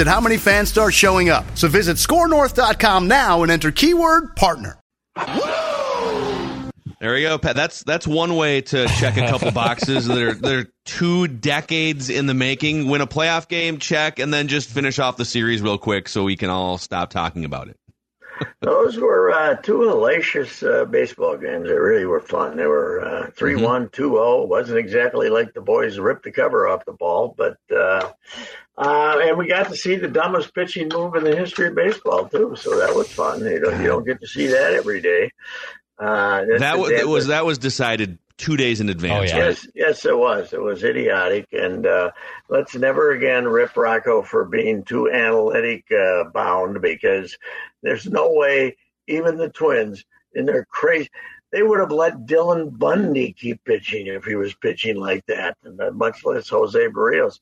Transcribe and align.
at 0.00 0.06
how 0.06 0.20
many 0.20 0.36
fans 0.36 0.68
start 0.68 0.94
showing 0.94 1.28
up. 1.28 1.44
So 1.56 1.68
visit 1.68 1.96
scorenorth.com 1.96 3.08
now 3.08 3.42
and 3.42 3.52
enter 3.52 3.70
keyword 3.70 4.36
partner. 4.36 4.78
There 6.98 7.12
we 7.12 7.22
go, 7.22 7.36
Pat. 7.36 7.54
That's 7.54 7.84
that's 7.84 8.06
one 8.06 8.36
way 8.36 8.62
to 8.62 8.86
check 8.86 9.18
a 9.18 9.28
couple 9.28 9.50
boxes 9.52 10.06
that 10.06 10.18
are 10.18 10.34
they're 10.34 10.66
two 10.86 11.28
decades 11.28 12.08
in 12.08 12.26
the 12.26 12.32
making. 12.32 12.88
Win 12.88 13.02
a 13.02 13.06
playoff 13.06 13.48
game, 13.48 13.78
check, 13.78 14.18
and 14.18 14.32
then 14.32 14.48
just 14.48 14.70
finish 14.70 14.98
off 14.98 15.18
the 15.18 15.26
series 15.26 15.60
real 15.60 15.76
quick 15.76 16.08
so 16.08 16.24
we 16.24 16.36
can 16.36 16.48
all 16.48 16.78
stop 16.78 17.10
talking 17.10 17.44
about 17.44 17.68
it. 17.68 17.76
Those 18.66 18.98
were 18.98 19.30
uh, 19.30 19.54
two 19.54 19.78
hellacious 19.78 20.60
uh, 20.66 20.86
baseball 20.86 21.36
games. 21.36 21.68
They 21.68 21.74
really 21.74 22.04
were 22.04 22.18
fun. 22.20 22.56
They 22.56 22.66
were 22.66 23.00
uh, 23.00 23.30
3 23.30 23.54
mm-hmm. 23.54 23.62
1, 23.62 23.88
2 23.90 24.02
0. 24.10 24.46
Wasn't 24.46 24.76
exactly 24.76 25.28
like 25.28 25.54
the 25.54 25.60
boys 25.60 26.00
ripped 26.00 26.24
the 26.24 26.32
cover 26.32 26.66
off 26.66 26.84
the 26.84 26.92
ball, 26.92 27.32
but. 27.38 27.58
Uh, 27.70 28.10
uh, 28.76 29.20
and 29.22 29.38
we 29.38 29.46
got 29.46 29.68
to 29.68 29.76
see 29.76 29.94
the 29.94 30.08
dumbest 30.08 30.52
pitching 30.52 30.88
move 30.92 31.14
in 31.14 31.24
the 31.24 31.34
history 31.34 31.68
of 31.68 31.76
baseball, 31.76 32.28
too. 32.28 32.56
So 32.58 32.76
that 32.80 32.94
was 32.94 33.10
fun. 33.10 33.40
You 33.40 33.60
don't, 33.60 33.80
you 33.80 33.86
don't 33.86 34.04
get 34.04 34.20
to 34.20 34.26
see 34.26 34.48
that 34.48 34.74
every 34.74 35.00
day. 35.00 35.30
Uh, 35.98 36.44
that 36.58 36.78
was, 36.78 36.90
that 36.90 37.08
was 37.08 37.26
that 37.28 37.46
was 37.46 37.56
decided 37.58 38.18
two 38.38 38.56
days 38.56 38.80
in 38.80 38.88
advance. 38.88 39.32
Oh, 39.32 39.36
yeah. 39.36 39.44
Yes, 39.46 39.68
yes, 39.74 40.04
it 40.04 40.16
was. 40.16 40.52
It 40.52 40.60
was 40.60 40.84
idiotic, 40.84 41.46
and 41.52 41.86
uh, 41.86 42.10
let's 42.48 42.74
never 42.74 43.12
again 43.12 43.46
rip 43.46 43.76
Rocco 43.76 44.22
for 44.22 44.44
being 44.44 44.84
too 44.84 45.10
analytic 45.10 45.84
uh, 45.92 46.24
bound 46.24 46.80
because 46.82 47.36
there's 47.82 48.06
no 48.06 48.32
way 48.32 48.76
even 49.06 49.36
the 49.36 49.48
Twins 49.48 50.04
in 50.34 50.46
their 50.46 50.64
crazy. 50.66 51.10
They 51.52 51.62
would 51.62 51.80
have 51.80 51.92
let 51.92 52.26
Dylan 52.26 52.76
Bundy 52.76 53.32
keep 53.32 53.64
pitching 53.64 54.08
if 54.08 54.24
he 54.24 54.34
was 54.34 54.54
pitching 54.54 54.96
like 54.96 55.24
that, 55.26 55.56
and 55.64 55.80
uh, 55.80 55.92
much 55.92 56.24
less 56.24 56.48
Jose 56.48 56.88
Berrios, 56.88 57.40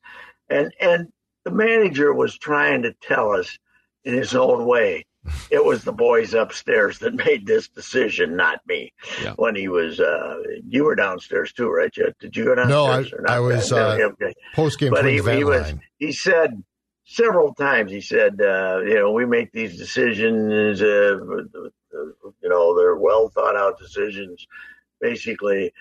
And 0.48 0.72
and 0.80 1.12
the 1.44 1.50
manager 1.50 2.12
was 2.12 2.38
trying 2.38 2.82
to 2.82 2.94
tell 3.02 3.32
us 3.32 3.58
in 4.04 4.14
his 4.14 4.34
own 4.34 4.66
way 4.66 5.06
it 5.50 5.64
was 5.64 5.84
the 5.84 5.92
boys 5.92 6.34
upstairs 6.34 6.98
that 7.00 7.14
made 7.26 7.46
this 7.46 7.68
decision, 7.68 8.36
not 8.36 8.60
me. 8.66 8.92
Yeah. 9.22 9.34
When 9.36 9.54
he 9.54 9.68
was, 9.68 10.00
uh, 10.00 10.36
you 10.68 10.84
were 10.84 10.94
downstairs 10.94 11.52
too, 11.52 11.68
right? 11.68 11.92
Did 11.92 12.36
you 12.36 12.44
go 12.44 12.54
downstairs? 12.54 13.12
No, 13.20 13.32
I, 13.32 13.36
I 13.36 13.40
was 13.40 13.72
uh, 13.72 13.98
okay. 14.00 14.34
post 14.54 14.78
game. 14.78 14.90
But 14.90 15.06
he, 15.06 15.14
he 15.14 15.44
was. 15.44 15.74
He 15.98 16.12
said 16.12 16.62
several 17.06 17.54
times. 17.54 17.90
He 17.90 18.00
said, 18.00 18.40
uh, 18.40 18.80
you 18.84 18.94
know, 18.94 19.12
we 19.12 19.26
make 19.26 19.52
these 19.52 19.76
decisions. 19.76 20.82
Uh, 20.82 21.18
you 22.42 22.48
know, 22.48 22.76
they're 22.76 22.96
well 22.96 23.28
thought 23.28 23.56
out 23.56 23.78
decisions, 23.78 24.46
basically, 25.00 25.72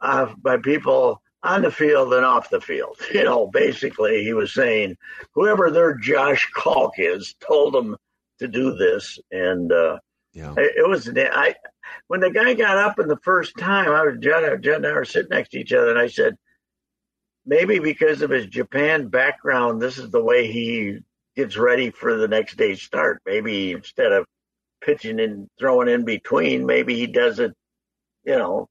uh, 0.00 0.32
by 0.42 0.56
people 0.56 1.22
on 1.42 1.62
the 1.62 1.70
field 1.70 2.12
and 2.12 2.24
off 2.24 2.50
the 2.50 2.60
field. 2.60 2.98
You 3.14 3.24
know, 3.24 3.48
basically, 3.48 4.22
he 4.22 4.32
was 4.32 4.52
saying 4.52 4.96
whoever 5.32 5.70
their 5.70 5.94
Josh 5.94 6.48
Kalk 6.54 6.94
is 6.98 7.34
told 7.40 7.74
them 7.74 7.96
to 8.40 8.48
do 8.48 8.74
this, 8.74 9.18
and 9.30 9.72
uh, 9.72 9.98
yeah. 10.32 10.52
it, 10.56 10.72
it 10.78 10.88
was 10.88 11.08
I 11.08 11.54
when 12.08 12.20
the 12.20 12.30
guy 12.30 12.54
got 12.54 12.76
up 12.76 12.98
in 12.98 13.08
the 13.08 13.18
first 13.22 13.56
time. 13.56 13.90
I 13.90 14.02
was 14.04 14.18
Judd, 14.20 14.62
Judd 14.62 14.76
and 14.76 14.86
I 14.86 14.92
were 14.92 15.04
sitting 15.04 15.30
next 15.30 15.50
to 15.50 15.60
each 15.60 15.72
other, 15.72 15.90
and 15.90 15.98
I 15.98 16.08
said, 16.08 16.36
maybe 17.46 17.78
because 17.78 18.22
of 18.22 18.30
his 18.30 18.46
Japan 18.46 19.08
background, 19.08 19.80
this 19.80 19.98
is 19.98 20.10
the 20.10 20.22
way 20.22 20.50
he 20.50 20.98
gets 21.36 21.56
ready 21.56 21.90
for 21.90 22.16
the 22.16 22.28
next 22.28 22.56
day's 22.56 22.82
start. 22.82 23.22
Maybe 23.24 23.72
instead 23.72 24.12
of 24.12 24.26
pitching 24.80 25.20
and 25.20 25.48
throwing 25.58 25.88
in 25.88 26.04
between, 26.04 26.66
maybe 26.66 26.94
he 26.96 27.06
does 27.06 27.38
it, 27.38 27.52
you 28.24 28.36
know, 28.36 28.68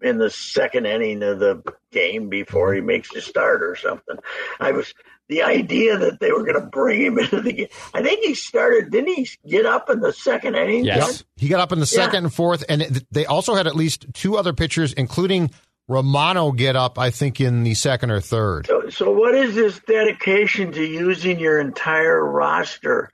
in 0.00 0.18
the 0.18 0.30
second 0.30 0.86
inning 0.86 1.22
of 1.22 1.38
the 1.38 1.62
game 1.90 2.28
before 2.28 2.72
he 2.72 2.80
makes 2.80 3.12
the 3.12 3.20
start 3.20 3.62
or 3.62 3.76
something. 3.76 4.16
I 4.60 4.72
was 4.72 4.92
the 5.28 5.42
idea 5.42 5.98
that 5.98 6.20
they 6.20 6.32
were 6.32 6.42
going 6.42 6.60
to 6.60 6.66
bring 6.66 7.02
him 7.02 7.18
into 7.18 7.40
the 7.40 7.52
game. 7.52 7.68
I 7.92 8.02
think 8.02 8.24
he 8.24 8.34
started, 8.34 8.90
didn't 8.90 9.14
he 9.14 9.28
get 9.46 9.66
up 9.66 9.90
in 9.90 10.00
the 10.00 10.12
second 10.12 10.56
inning? 10.56 10.84
Yes. 10.84 11.18
Yep. 11.18 11.26
He 11.36 11.48
got 11.48 11.60
up 11.60 11.72
in 11.72 11.80
the 11.80 11.86
second 11.86 12.14
yeah. 12.14 12.26
and 12.26 12.34
fourth, 12.34 12.64
and 12.68 13.04
they 13.10 13.26
also 13.26 13.54
had 13.54 13.66
at 13.66 13.76
least 13.76 14.06
two 14.14 14.36
other 14.36 14.52
pitchers, 14.52 14.92
including 14.94 15.50
Romano, 15.86 16.52
get 16.52 16.76
up, 16.76 16.98
I 16.98 17.10
think, 17.10 17.40
in 17.40 17.62
the 17.62 17.74
second 17.74 18.10
or 18.10 18.20
third. 18.20 18.66
So, 18.66 18.88
so 18.90 19.10
what 19.10 19.34
is 19.34 19.54
this 19.54 19.80
dedication 19.86 20.72
to 20.72 20.84
using 20.84 21.38
your 21.38 21.58
entire 21.60 22.24
roster 22.24 23.10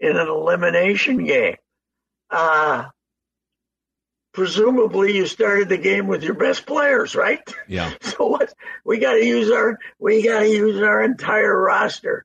in 0.00 0.16
an 0.16 0.28
elimination 0.28 1.24
game? 1.24 1.56
Uh, 2.30 2.84
presumably 4.38 5.16
you 5.16 5.26
started 5.26 5.68
the 5.68 5.76
game 5.76 6.06
with 6.06 6.22
your 6.22 6.34
best 6.34 6.64
players, 6.64 7.16
right? 7.16 7.42
Yeah. 7.66 7.92
So 8.02 8.28
what 8.28 8.54
we 8.84 8.98
got 8.98 9.14
to 9.14 9.24
use 9.24 9.50
our 9.50 9.78
we 9.98 10.22
got 10.22 10.40
to 10.40 10.48
use 10.48 10.80
our 10.80 11.02
entire 11.02 11.60
roster. 11.60 12.24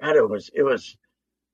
And 0.00 0.16
it 0.16 0.28
was 0.28 0.50
it 0.52 0.64
was, 0.64 0.96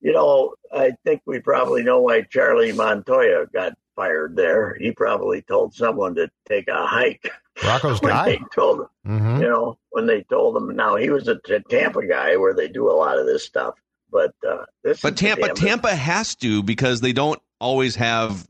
you 0.00 0.12
know, 0.12 0.54
I 0.72 0.92
think 1.04 1.20
we 1.26 1.38
probably 1.40 1.82
know 1.82 2.00
why 2.00 2.22
Charlie 2.22 2.72
Montoyo 2.72 3.52
got 3.52 3.74
fired 3.94 4.36
there. 4.36 4.74
He 4.74 4.90
probably 4.90 5.42
told 5.42 5.74
someone 5.74 6.14
to 6.14 6.30
take 6.48 6.68
a 6.68 6.86
hike. 6.86 7.30
Rocco's 7.62 8.00
guy. 8.00 8.24
They 8.24 8.40
told 8.54 8.80
him, 8.80 8.86
mm-hmm. 9.06 9.42
you 9.42 9.48
know, 9.48 9.78
when 9.90 10.06
they 10.06 10.22
told 10.22 10.56
him. 10.56 10.74
Now 10.74 10.96
he 10.96 11.10
was 11.10 11.28
a 11.28 11.38
Tampa 11.68 12.06
guy 12.06 12.36
where 12.38 12.54
they 12.54 12.68
do 12.68 12.90
a 12.90 12.96
lot 12.96 13.18
of 13.18 13.26
this 13.26 13.44
stuff, 13.44 13.74
but 14.10 14.34
uh, 14.48 14.64
this. 14.82 15.02
But 15.02 15.18
Tampa, 15.18 15.52
Tampa 15.52 15.94
has 15.94 16.34
to 16.36 16.62
because 16.62 17.02
they 17.02 17.12
don't 17.12 17.40
always 17.60 17.94
have 17.96 18.46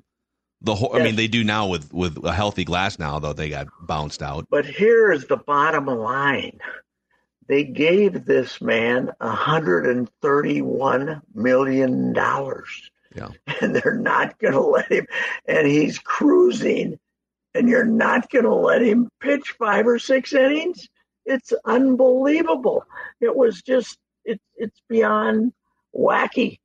the 0.62 0.74
whole, 0.74 0.90
yes. 0.92 1.00
I 1.00 1.04
mean, 1.04 1.16
they 1.16 1.28
do 1.28 1.42
now 1.42 1.68
with 1.68 1.92
with 1.92 2.22
a 2.24 2.32
healthy 2.32 2.64
Glasnow, 2.64 3.20
though 3.20 3.32
they 3.32 3.48
got 3.48 3.68
bounced 3.80 4.22
out. 4.22 4.46
But 4.50 4.66
here's 4.66 5.26
the 5.26 5.38
bottom 5.38 5.86
line: 5.86 6.58
they 7.48 7.64
gave 7.64 8.26
this 8.26 8.60
man 8.60 9.10
a 9.20 9.30
hundred 9.30 9.86
and 9.86 10.10
thirty-one 10.20 11.22
million 11.34 12.12
dollars. 12.12 12.90
Yeah, 13.14 13.28
and 13.60 13.74
they're 13.74 13.96
not 13.96 14.38
going 14.38 14.54
to 14.54 14.60
let 14.60 14.92
him. 14.92 15.06
And 15.46 15.66
he's 15.66 15.98
cruising, 15.98 16.98
and 17.54 17.68
you're 17.68 17.84
not 17.84 18.30
going 18.30 18.44
to 18.44 18.54
let 18.54 18.82
him 18.82 19.08
pitch 19.20 19.54
five 19.58 19.86
or 19.86 19.98
six 19.98 20.32
innings. 20.32 20.88
It's 21.24 21.52
unbelievable. 21.64 22.84
It 23.20 23.34
was 23.34 23.62
just 23.62 23.98
it's 24.24 24.44
it's 24.56 24.80
beyond 24.88 25.52
wacky, 25.96 26.58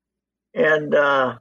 and 0.54 0.94
uh, 0.94 1.38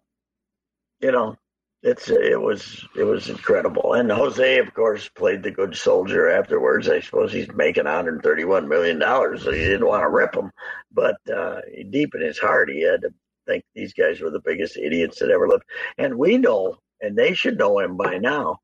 you 1.01 1.11
know 1.13 1.37
it's 1.85 2.09
it 2.09 2.41
was 2.41 2.83
it 2.97 3.05
was 3.05 3.29
incredible. 3.29 3.93
And 3.93 4.11
Jose, 4.11 4.59
of 4.59 4.73
course, 4.73 5.07
played 5.11 5.43
the 5.43 5.51
good 5.51 5.77
soldier 5.77 6.31
afterwards. 6.31 6.89
I 6.89 7.01
suppose 7.01 7.31
he's 7.31 7.53
making 7.53 7.85
131 7.85 8.67
million 8.67 8.99
dollars, 8.99 9.43
so 9.43 9.53
he 9.53 9.59
didn't 9.59 9.87
want 9.87 10.03
to 10.03 10.09
rip 10.09 10.35
him. 10.35 10.51
But 10.91 11.17
uh, 11.31 11.61
deep 11.91 12.15
in 12.15 12.23
his 12.23 12.39
heart, 12.39 12.71
he 12.71 12.81
had 12.81 13.03
to 13.03 13.11
think 13.47 13.65
these 13.75 13.93
guys 13.93 14.21
were 14.21 14.31
the 14.31 14.41
biggest 14.41 14.79
idiots 14.79 15.19
that 15.19 15.31
ever 15.31 15.47
lived. 15.47 15.65
And 15.99 16.17
we 16.17 16.39
know, 16.39 16.79
and 17.03 17.17
they 17.17 17.35
should 17.35 17.59
know 17.59 17.79
him 17.79 17.99
by 17.99 18.17
now. 18.17 18.61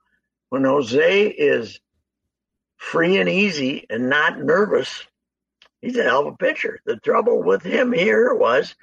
When 0.49 0.65
Jose 0.65 1.27
is 1.27 1.79
free 2.79 3.19
and 3.19 3.29
easy 3.29 3.85
and 3.91 4.09
not 4.09 4.41
nervous, 4.41 5.05
he's 5.83 5.99
a 5.99 6.05
hell 6.05 6.27
of 6.27 6.35
a 6.35 6.37
pitcher. 6.39 6.81
The 6.87 6.97
trouble 6.97 7.43
with 7.43 7.62
him 7.62 7.93
here 7.93 8.33
was 8.33 8.75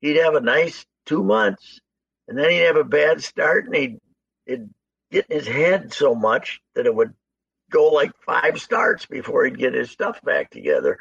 he'd 0.00 0.16
have 0.16 0.34
a 0.34 0.40
nice 0.40 0.86
two 1.04 1.22
months 1.22 1.78
and 2.28 2.38
then 2.38 2.50
he'd 2.50 2.58
have 2.60 2.76
a 2.76 2.84
bad 2.84 3.22
start 3.22 3.66
and 3.66 3.74
he'd, 3.74 4.00
he'd 4.46 4.68
get 5.10 5.26
in 5.26 5.36
his 5.36 5.46
head 5.46 5.92
so 5.92 6.14
much 6.14 6.60
that 6.74 6.86
it 6.86 6.94
would 6.94 7.14
go 7.70 7.88
like 7.88 8.12
five 8.24 8.60
starts 8.60 9.06
before 9.06 9.44
he'd 9.44 9.58
get 9.58 9.74
his 9.74 9.90
stuff 9.90 10.20
back 10.22 10.50
together. 10.50 10.98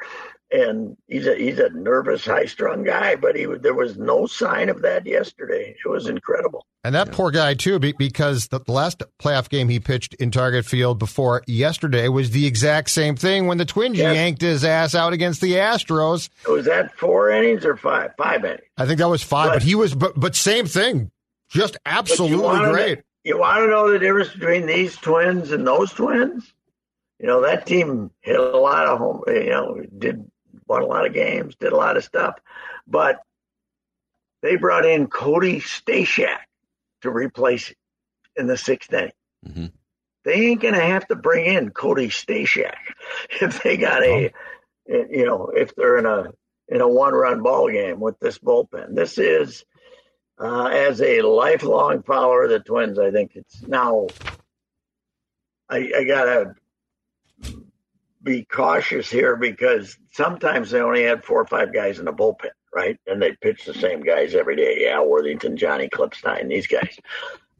and 0.51 0.95
he's 1.07 1.27
a 1.27 1.35
he's 1.35 1.59
a 1.59 1.69
nervous, 1.69 2.25
high 2.25 2.45
strung 2.45 2.83
guy, 2.83 3.15
but 3.15 3.35
he 3.35 3.45
there 3.45 3.73
was 3.73 3.97
no 3.97 4.25
sign 4.25 4.69
of 4.69 4.81
that 4.83 5.05
yesterday. 5.05 5.75
It 5.83 5.89
was 5.89 6.07
incredible. 6.07 6.65
And 6.83 6.93
that 6.93 7.07
yeah. 7.07 7.13
poor 7.15 7.31
guy 7.31 7.55
too, 7.55 7.79
because 7.79 8.47
the 8.49 8.61
last 8.67 9.01
playoff 9.19 9.49
game 9.49 9.69
he 9.69 9.79
pitched 9.79 10.13
in 10.15 10.29
Target 10.29 10.65
Field 10.65 10.99
before 10.99 11.41
yesterday 11.47 12.07
was 12.09 12.31
the 12.31 12.45
exact 12.45 12.91
same 12.91 13.15
thing 13.15 13.47
when 13.47 13.57
the 13.57 13.65
Twins 13.65 13.97
yes. 13.97 14.15
yanked 14.15 14.41
his 14.41 14.63
ass 14.63 14.93
out 14.93 15.11
against 15.11 15.41
the 15.41 15.53
Astros. 15.53 16.29
Was 16.47 16.65
that 16.65 16.95
four 16.95 17.31
innings 17.31 17.65
or 17.65 17.75
five? 17.75 18.11
Five 18.17 18.45
innings. 18.45 18.61
I 18.77 18.85
think 18.85 18.99
that 18.99 19.09
was 19.09 19.23
five, 19.23 19.47
but, 19.47 19.53
but 19.55 19.63
he 19.63 19.75
was 19.75 19.95
but 19.95 20.13
but 20.15 20.35
same 20.35 20.67
thing, 20.67 21.11
just 21.49 21.77
absolutely 21.85 22.59
you 22.59 22.71
great. 22.71 22.95
To, 22.95 23.03
you 23.23 23.39
want 23.39 23.63
to 23.63 23.67
know 23.67 23.91
the 23.91 23.99
difference 23.99 24.33
between 24.33 24.65
these 24.65 24.95
Twins 24.97 25.51
and 25.51 25.65
those 25.65 25.91
Twins? 25.91 26.53
You 27.19 27.27
know 27.27 27.41
that 27.41 27.65
team 27.65 28.11
hit 28.21 28.39
a 28.39 28.57
lot 28.57 28.87
of 28.87 28.99
home. 28.99 29.21
You 29.27 29.49
know, 29.49 29.81
did 29.97 30.29
won 30.67 30.81
a 30.81 30.85
lot 30.85 31.05
of 31.05 31.13
games, 31.13 31.55
did 31.55 31.73
a 31.73 31.77
lot 31.77 31.97
of 31.97 32.03
stuff, 32.03 32.35
but 32.87 33.21
they 34.41 34.55
brought 34.57 34.85
in 34.85 35.07
Cody 35.07 35.59
Stashak 35.59 36.39
to 37.01 37.09
replace 37.09 37.73
in 38.35 38.47
the 38.47 38.57
sixth 38.57 38.93
inning. 38.93 39.11
Mm-hmm. 39.47 39.65
They 40.23 40.33
ain't 40.33 40.61
going 40.61 40.73
to 40.73 40.81
have 40.81 41.07
to 41.07 41.15
bring 41.15 41.45
in 41.45 41.69
Cody 41.69 42.09
Stashak 42.09 42.75
if 43.41 43.63
they 43.63 43.77
got 43.77 44.03
a, 44.03 44.31
oh. 44.91 45.05
you 45.09 45.25
know, 45.25 45.51
if 45.55 45.75
they're 45.75 45.97
in 45.97 46.05
a 46.05 46.31
in 46.67 46.81
a 46.81 46.87
one 46.87 47.13
run 47.13 47.43
ball 47.43 47.69
game 47.69 47.99
with 47.99 48.19
this 48.19 48.39
bullpen. 48.39 48.95
This 48.95 49.17
is 49.17 49.65
uh, 50.39 50.65
as 50.65 51.01
a 51.01 51.21
lifelong 51.21 52.03
follower 52.03 52.43
of 52.43 52.49
the 52.49 52.59
Twins. 52.59 52.99
I 52.99 53.11
think 53.11 53.35
it's 53.35 53.61
now. 53.63 54.07
I, 55.69 55.91
I 55.97 56.03
gotta 56.03 56.55
be 58.21 58.43
cautious 58.43 59.09
here 59.09 59.35
because 59.35 59.97
sometimes 60.11 60.71
they 60.71 60.81
only 60.81 61.03
had 61.03 61.23
four 61.23 61.41
or 61.41 61.47
five 61.47 61.73
guys 61.73 61.99
in 61.99 62.05
the 62.05 62.13
bullpen, 62.13 62.49
right? 62.73 62.99
And 63.07 63.21
they 63.21 63.33
pitch 63.41 63.65
the 63.65 63.73
same 63.73 64.01
guys 64.01 64.35
every 64.35 64.55
day. 64.55 64.77
Yeah, 64.81 65.01
Worthington, 65.01 65.55
Johnny 65.55 65.87
Klippstein, 65.87 66.49
these 66.49 66.67
guys. 66.67 66.97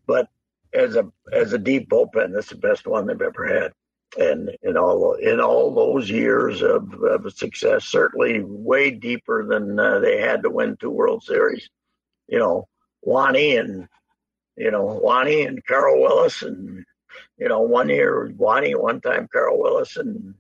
But 0.08 0.28
as 0.74 0.96
a 0.96 1.10
as 1.32 1.54
a 1.54 1.58
deep 1.58 1.90
bullpen, 1.90 2.34
that's 2.34 2.50
the 2.50 2.58
best 2.58 2.86
one 2.86 3.08
they've 3.08 3.22
ever 3.22 3.48
had. 3.48 3.72
And 4.18 4.56
in 4.64 4.78
all 4.78 5.14
in 5.14 5.40
all 5.40 5.74
those 5.74 6.10
years 6.10 6.62
of, 6.62 6.94
of 7.04 7.32
success, 7.34 7.86
certainly 7.86 8.42
way 8.44 8.92
deeper 8.92 9.46
than 9.46 9.80
uh, 9.80 10.00
they 10.00 10.20
had 10.20 10.44
to 10.44 10.50
win 10.50 10.78
two 10.78 10.90
World 10.90 11.24
Series. 11.24 11.70
You 12.28 12.40
know, 12.40 12.68
Wani 13.02 13.58
and 13.58 13.88
you 14.58 14.72
know 14.72 14.84
Wani 14.84 15.44
and 15.44 15.66
Carl 15.66 16.02
Willis 16.02 16.42
and 16.42 16.86
you 17.38 17.50
know 17.50 17.62
one 17.62 17.90
year 17.90 18.34
Wani, 18.38 18.76
one 18.76 19.02
time 19.02 19.28
Carl 19.32 19.60
Willis 19.60 19.98
and 19.98 20.36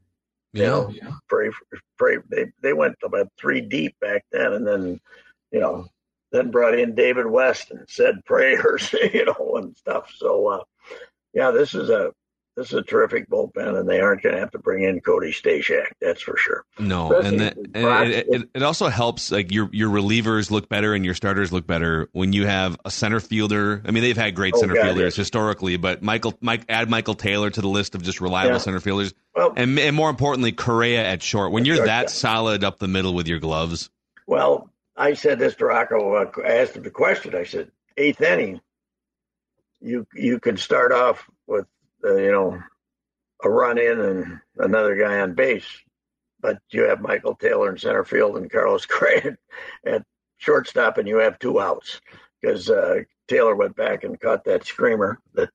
you 0.55 0.63
yeah, 0.63 0.69
know, 0.69 0.89
yeah. 0.89 1.11
pray, 1.27 1.49
pray. 1.97 2.17
They 2.29 2.45
they 2.61 2.71
went 2.71 2.95
about 3.03 3.27
three 3.37 3.59
deep 3.59 3.93
back 3.99 4.23
then, 4.31 4.53
and 4.53 4.65
then, 4.65 5.01
you 5.51 5.59
know, 5.59 5.87
then 6.31 6.49
brought 6.49 6.79
in 6.79 6.95
David 6.95 7.27
West 7.27 7.71
and 7.71 7.85
said 7.89 8.21
prayers, 8.25 8.93
you 9.13 9.25
know, 9.25 9.55
and 9.57 9.75
stuff. 9.75 10.13
So, 10.15 10.47
uh, 10.47 10.63
yeah, 11.33 11.51
this 11.51 11.75
is 11.75 11.89
a 11.89 12.13
this 12.55 12.67
is 12.67 12.73
a 12.73 12.81
terrific 12.81 13.29
bullpen, 13.29 13.77
and 13.77 13.87
they 13.87 13.99
aren't 13.99 14.23
going 14.23 14.33
to 14.33 14.39
have 14.39 14.51
to 14.51 14.59
bring 14.59 14.83
in 14.83 15.01
Cody 15.01 15.31
Stashak. 15.31 15.87
That's 15.99 16.21
for 16.21 16.37
sure. 16.37 16.63
No, 16.79 17.11
Especially 17.11 17.47
and, 17.47 17.75
and 17.75 18.11
it, 18.11 18.27
it, 18.29 18.49
it, 18.55 18.63
also 18.63 18.87
helps 18.87 19.31
like 19.31 19.51
your 19.51 19.69
your 19.73 19.89
relievers 19.89 20.51
look 20.51 20.69
better 20.69 20.93
and 20.93 21.03
your 21.03 21.15
starters 21.15 21.51
look 21.51 21.67
better 21.67 22.09
when 22.13 22.31
you 22.31 22.45
have 22.45 22.77
a 22.85 22.91
center 22.91 23.19
fielder. 23.19 23.81
I 23.85 23.91
mean, 23.91 24.03
they've 24.03 24.15
had 24.15 24.35
great 24.35 24.53
oh, 24.55 24.59
center 24.59 24.73
God, 24.73 24.83
fielders 24.83 25.15
historically, 25.15 25.75
but 25.75 26.01
Michael 26.01 26.33
Mike 26.39 26.63
add 26.69 26.89
Michael 26.89 27.15
Taylor 27.15 27.49
to 27.49 27.61
the 27.61 27.67
list 27.67 27.93
of 27.93 28.03
just 28.03 28.21
reliable 28.21 28.53
yeah. 28.53 28.59
center 28.59 28.79
fielders, 28.79 29.13
well, 29.35 29.53
and, 29.57 29.77
and 29.77 29.95
more 29.95 30.09
importantly, 30.09 30.53
Correa 30.53 31.03
at 31.05 31.21
short. 31.21 31.51
When 31.51 31.65
you're 31.65 31.85
that 31.85 32.09
solid 32.09 32.63
up 32.63 32.79
the 32.79 32.87
middle 32.87 33.13
with 33.13 33.27
your 33.27 33.39
gloves. 33.39 33.89
Well, 34.27 34.69
I 34.95 35.13
said 35.13 35.39
this 35.39 35.55
to 35.55 35.65
Rocco. 35.65 36.15
Uh, 36.15 36.31
I 36.43 36.57
asked 36.57 36.75
him 36.77 36.83
the 36.83 36.89
question. 36.89 37.35
I 37.35 37.43
said, 37.43 37.69
eighth 37.97 38.21
inning, 38.21 38.61
you 39.81 40.07
you 40.13 40.39
can 40.39 40.55
start 40.55 40.93
off 40.93 41.29
with 41.47 41.67
uh, 42.05 42.15
you 42.15 42.31
know, 42.31 42.61
a 43.43 43.49
run 43.49 43.77
in 43.77 43.99
and 43.99 44.39
another 44.57 44.95
guy 44.95 45.19
on 45.19 45.33
base. 45.33 45.67
But 46.39 46.59
you 46.69 46.83
have 46.83 47.01
Michael 47.01 47.35
Taylor 47.35 47.71
in 47.71 47.77
center 47.77 48.03
field 48.03 48.37
and 48.37 48.51
Carlos 48.51 48.85
Correa 48.87 49.37
at 49.85 50.03
shortstop, 50.37 50.97
and 50.97 51.07
you 51.07 51.17
have 51.17 51.39
two 51.39 51.59
outs 51.59 52.01
because 52.41 52.69
uh, 52.69 53.01
Taylor 53.27 53.55
went 53.55 53.75
back 53.75 54.03
and 54.03 54.19
caught 54.19 54.43
that 54.45 54.65
screamer 54.65 55.19
that 55.33 55.49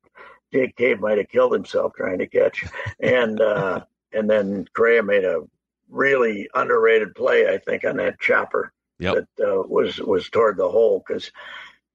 Jake 0.52 0.76
Cave 0.76 1.00
might 1.00 1.19
have 1.19 1.29
killed 1.29 1.52
himself 1.52 1.93
trying 1.94 2.19
to 2.19 2.26
catch, 2.26 2.64
and 2.99 3.41
uh, 3.41 3.85
and 4.12 4.29
then 4.29 4.67
Correa 4.75 5.02
made 5.02 5.25
a 5.25 5.43
really 5.88 6.49
underrated 6.55 7.14
play, 7.14 7.49
I 7.49 7.58
think, 7.58 7.85
on 7.85 7.97
that 7.97 8.19
chopper 8.20 8.73
yep. 8.99 9.26
that 9.37 9.47
uh, 9.47 9.62
was 9.62 9.99
was 9.99 10.29
toward 10.29 10.56
the 10.56 10.69
hole 10.69 11.02
because 11.06 11.31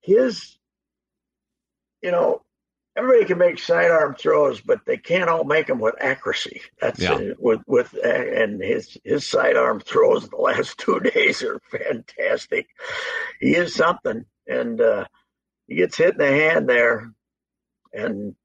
his, 0.02 0.58
you 2.02 2.12
know, 2.12 2.42
everybody 2.96 3.26
can 3.26 3.38
make 3.38 3.60
sidearm 3.60 4.16
throws, 4.16 4.62
but 4.62 4.86
they 4.86 4.98
can't 4.98 5.30
all 5.30 5.44
make 5.44 5.68
them 5.68 5.80
with 5.80 5.96
accuracy. 6.00 6.62
That's 6.80 7.00
yeah. 7.00 7.14
uh, 7.14 7.34
with 7.38 7.62
with 7.68 7.96
uh, 8.04 8.08
and 8.08 8.62
his 8.62 8.98
his 9.04 9.28
sidearm 9.28 9.80
throws 9.80 10.28
the 10.30 10.36
last 10.38 10.78
two 10.78 11.00
days 11.00 11.44
are 11.44 11.62
fantastic. 11.72 12.68
He 13.40 13.56
is 13.56 13.76
something, 13.76 14.26
and 14.48 14.80
uh, 14.80 15.06
he 15.68 15.76
gets 15.76 15.98
hit 15.98 16.14
in 16.14 16.18
the 16.18 16.28
hand 16.28 16.70
there, 16.70 17.12
and 17.94 18.36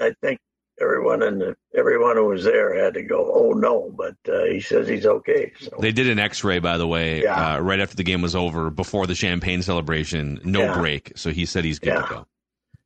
I 0.00 0.14
think 0.20 0.38
everyone 0.80 1.22
in 1.22 1.38
the 1.38 1.56
everyone 1.76 2.16
who 2.16 2.26
was 2.26 2.44
there 2.44 2.84
had 2.84 2.94
to 2.94 3.02
go, 3.02 3.30
oh 3.34 3.52
no, 3.52 3.92
but 3.96 4.16
uh, 4.32 4.44
he 4.44 4.60
says 4.60 4.88
he's 4.88 5.06
okay. 5.06 5.52
So. 5.60 5.76
They 5.80 5.92
did 5.92 6.08
an 6.08 6.18
X-ray, 6.18 6.58
by 6.60 6.78
the 6.78 6.86
way, 6.86 7.22
yeah. 7.22 7.56
uh, 7.56 7.60
right 7.60 7.80
after 7.80 7.96
the 7.96 8.04
game 8.04 8.22
was 8.22 8.34
over, 8.34 8.70
before 8.70 9.06
the 9.06 9.14
champagne 9.14 9.62
celebration. 9.62 10.40
No 10.44 10.62
yeah. 10.62 10.78
break, 10.78 11.12
so 11.16 11.30
he 11.30 11.46
said 11.46 11.64
he's 11.64 11.78
good 11.78 11.94
yeah. 11.94 12.02
to 12.02 12.08
go. 12.08 12.26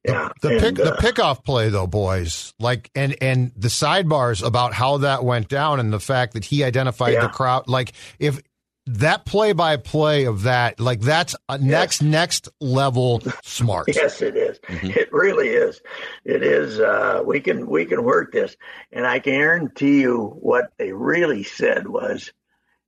Yeah, 0.06 0.28
the, 0.40 0.48
the 0.48 0.54
and, 0.54 0.76
pick 0.76 0.86
uh, 0.86 0.90
the 0.90 0.96
pickoff 0.96 1.44
play 1.44 1.68
though, 1.68 1.86
boys, 1.86 2.54
like 2.58 2.90
and 2.94 3.16
and 3.20 3.52
the 3.56 3.68
sidebars 3.68 4.46
about 4.46 4.72
how 4.72 4.98
that 4.98 5.24
went 5.24 5.48
down 5.48 5.80
and 5.80 5.92
the 5.92 6.00
fact 6.00 6.34
that 6.34 6.44
he 6.44 6.62
identified 6.62 7.14
yeah. 7.14 7.22
the 7.22 7.28
crowd. 7.28 7.68
Like 7.68 7.92
if 8.18 8.40
that 8.86 9.24
play 9.24 9.52
by 9.52 9.76
play 9.76 10.24
of 10.26 10.44
that, 10.44 10.78
like 10.78 11.00
that's 11.00 11.34
a 11.48 11.58
next 11.58 12.02
next 12.02 12.48
level 12.60 13.20
smart. 13.42 13.88
yes, 13.94 14.22
it 14.22 14.36
is. 14.36 14.58
Mm-hmm. 14.60 14.90
It 14.90 15.12
really 15.12 15.48
is. 15.48 15.80
It 16.24 16.42
is. 16.42 16.78
Uh, 16.78 17.22
we 17.24 17.40
can 17.40 17.66
we 17.66 17.84
can 17.84 18.04
work 18.04 18.32
this, 18.32 18.56
and 18.92 19.06
I 19.06 19.18
guarantee 19.18 20.00
you, 20.02 20.36
what 20.40 20.70
they 20.78 20.92
really 20.92 21.42
said 21.42 21.88
was 21.88 22.32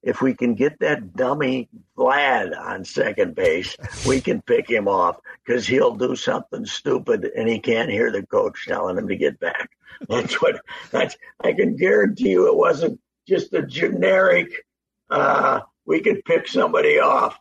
if 0.03 0.23
we 0.23 0.35
can 0.35 0.55
get 0.55 0.79
that 0.81 1.15
dummy 1.15 1.69
Vlad 1.99 2.57
on 2.57 2.85
second 2.85 3.35
base, 3.35 3.77
we 4.07 4.21
can 4.21 4.41
pick 4.41 4.71
him 4.71 4.87
off 4.87 5.19
because 5.45 5.67
he'll 5.67 5.97
do 5.97 6.15
something 6.15 6.65
stupid 6.65 7.25
and 7.25 7.49
he 7.49 7.59
can't 7.59 7.91
hear 7.91 8.13
the 8.13 8.25
coach 8.25 8.67
telling 8.67 8.97
him 8.97 9.09
to 9.09 9.17
get 9.17 9.41
back. 9.41 9.71
That's 10.09 10.41
what 10.41 10.61
that's. 10.93 11.17
I 11.41 11.53
can 11.55 11.75
guarantee 11.75 12.31
you, 12.31 12.47
it 12.47 12.57
wasn't 12.57 13.01
just 13.27 13.53
a 13.53 13.63
generic. 13.63 14.65
Uh, 15.11 15.63
we 15.85 16.01
could 16.01 16.25
pick 16.25 16.47
somebody 16.47 17.01
off. 17.01 17.37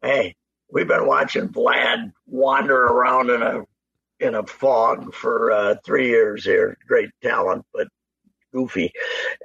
Hey, 0.00 0.34
we've 0.70 0.88
been 0.88 1.06
watching 1.06 1.48
Vlad 1.48 2.12
wander 2.26 2.82
around 2.82 3.28
in 3.28 3.42
a 3.42 3.64
in 4.20 4.34
a 4.34 4.46
fog 4.46 5.12
for 5.12 5.52
uh, 5.52 5.74
three 5.84 6.08
years 6.08 6.44
here. 6.44 6.78
Great 6.86 7.10
talent, 7.22 7.66
but 7.74 7.88
goofy, 8.52 8.92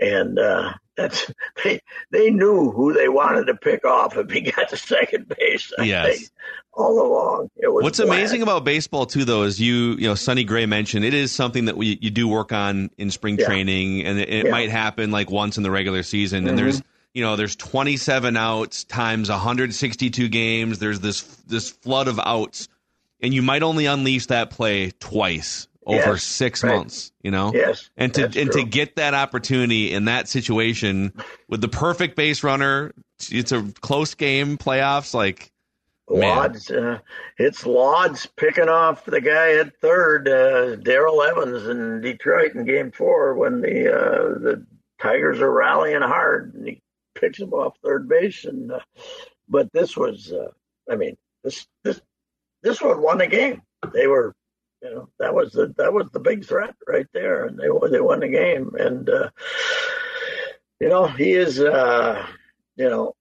and 0.02 0.40
uh, 0.40 0.74
that's 0.96 1.32
they 1.64 1.82
they 2.12 2.30
knew 2.30 2.72
who 2.72 2.94
they 2.94 3.10
wanted 3.10 3.46
to 3.46 3.56
pick 3.56 3.86
off 3.86 4.18
if 4.18 4.30
he 4.32 4.42
got 4.42 4.70
to 4.70 4.78
second 4.78 5.34
base. 5.38 5.72
I 5.78 5.84
yes. 5.84 6.18
Think, 6.18 6.30
all 6.76 7.06
along. 7.06 7.50
What's 7.56 8.00
amazing 8.00 8.42
about 8.42 8.64
baseball 8.64 9.06
too, 9.06 9.26
though, 9.26 9.44
is 9.44 9.60
you 9.60 9.94
you 9.94 10.08
know 10.08 10.16
Sonny 10.16 10.44
Gray 10.44 10.66
mentioned 10.66 11.06
it 11.06 11.14
is 11.14 11.32
something 11.32 11.66
that 11.66 11.78
we 11.78 12.00
you 12.02 12.10
do 12.10 12.28
work 12.28 12.52
on 12.52 12.90
in 12.98 13.12
spring 13.12 13.38
yeah. 13.38 13.46
training, 13.46 14.04
and 14.04 14.20
it, 14.20 14.30
it 14.30 14.46
yeah. 14.46 14.52
might 14.52 14.70
happen 14.70 15.12
like 15.12 15.30
once 15.30 15.58
in 15.58 15.64
the 15.64 15.72
regular 15.72 16.04
season, 16.04 16.42
mm-hmm. 16.42 16.50
and 16.50 16.58
there's 16.58 16.82
you 17.14 17.24
know 17.24 17.36
there's 17.36 17.56
27 17.56 18.36
outs 18.36 18.84
times 18.86 19.30
162 19.30 20.28
games. 20.30 20.80
There's 20.80 21.00
this 21.00 21.22
this 21.48 21.70
flood 21.70 22.08
of 22.08 22.20
outs, 22.20 22.68
and 23.22 23.34
you 23.34 23.44
might 23.44 23.62
only 23.62 23.86
unleash 23.86 24.28
that 24.28 24.50
play 24.50 24.92
twice 25.00 25.68
over 25.86 26.14
yes, 26.14 26.24
six 26.24 26.64
right. 26.64 26.76
months, 26.76 27.12
you 27.22 27.32
know? 27.32 27.52
Yes. 27.54 27.90
And 27.98 28.14
to 28.16 28.26
and 28.26 28.34
true. 28.34 28.52
to 28.52 28.64
get 28.64 28.96
that 28.96 29.14
opportunity 29.14 29.92
in 29.92 30.06
that 30.06 30.28
situation 30.28 31.14
with 31.48 31.62
the 31.62 31.68
perfect 31.68 32.16
base 32.16 32.44
runner, 32.44 32.94
it's 33.30 33.52
a 33.52 33.64
close 33.82 34.14
game, 34.14 34.58
playoffs, 34.58 35.14
like 35.14 35.52
Lodds, 36.10 36.70
uh, 36.70 37.00
it's 37.38 37.66
Lodds 37.66 38.28
picking 38.36 38.68
off 38.68 39.06
the 39.06 39.22
guy 39.22 39.54
at 39.54 39.80
third, 39.80 40.28
uh, 40.28 40.76
Darrell 40.76 41.24
Evans 41.24 41.66
in 41.68 42.02
Detroit 42.02 42.56
in 42.56 42.66
Game 42.66 42.92
Four 42.92 43.36
when 43.36 43.62
the 43.62 43.94
uh, 43.94 44.40
the 44.40 44.66
Tigers 45.02 45.40
are 45.40 45.52
rallying 45.52 46.02
hard, 46.02 46.54
and 46.56 46.68
he 46.68 46.82
picks 47.16 47.40
him 47.40 47.54
off 47.54 47.78
third 47.84 48.10
base. 48.10 48.44
And 48.44 48.72
uh, 48.72 48.80
but 49.48 49.72
this 49.72 49.96
was, 49.96 50.34
uh, 50.34 50.50
I 50.92 50.98
mean, 50.98 51.16
this 51.44 51.66
this 51.84 52.02
this 52.62 52.82
one 52.82 53.02
won 53.02 53.18
the 53.18 53.28
game. 53.28 53.62
They 53.94 54.08
were 54.08 54.34
you 54.84 54.94
know 54.94 55.10
that 55.20 55.34
was 55.34 55.54
the 55.54 55.74
that 55.78 55.94
was 55.94 56.08
the 56.12 56.20
big 56.20 56.46
threat 56.46 56.76
right 56.88 57.08
there, 57.14 57.46
and 57.46 57.58
they 57.58 57.68
they 57.90 58.02
won 58.02 58.20
the 58.20 58.28
game. 58.28 58.72
And 58.78 59.10
uh, 59.10 59.30
you 60.80 60.90
know 60.90 61.08
he 61.08 61.32
is 61.32 61.60
uh, 61.60 62.26
you 62.76 62.90
know, 62.90 63.16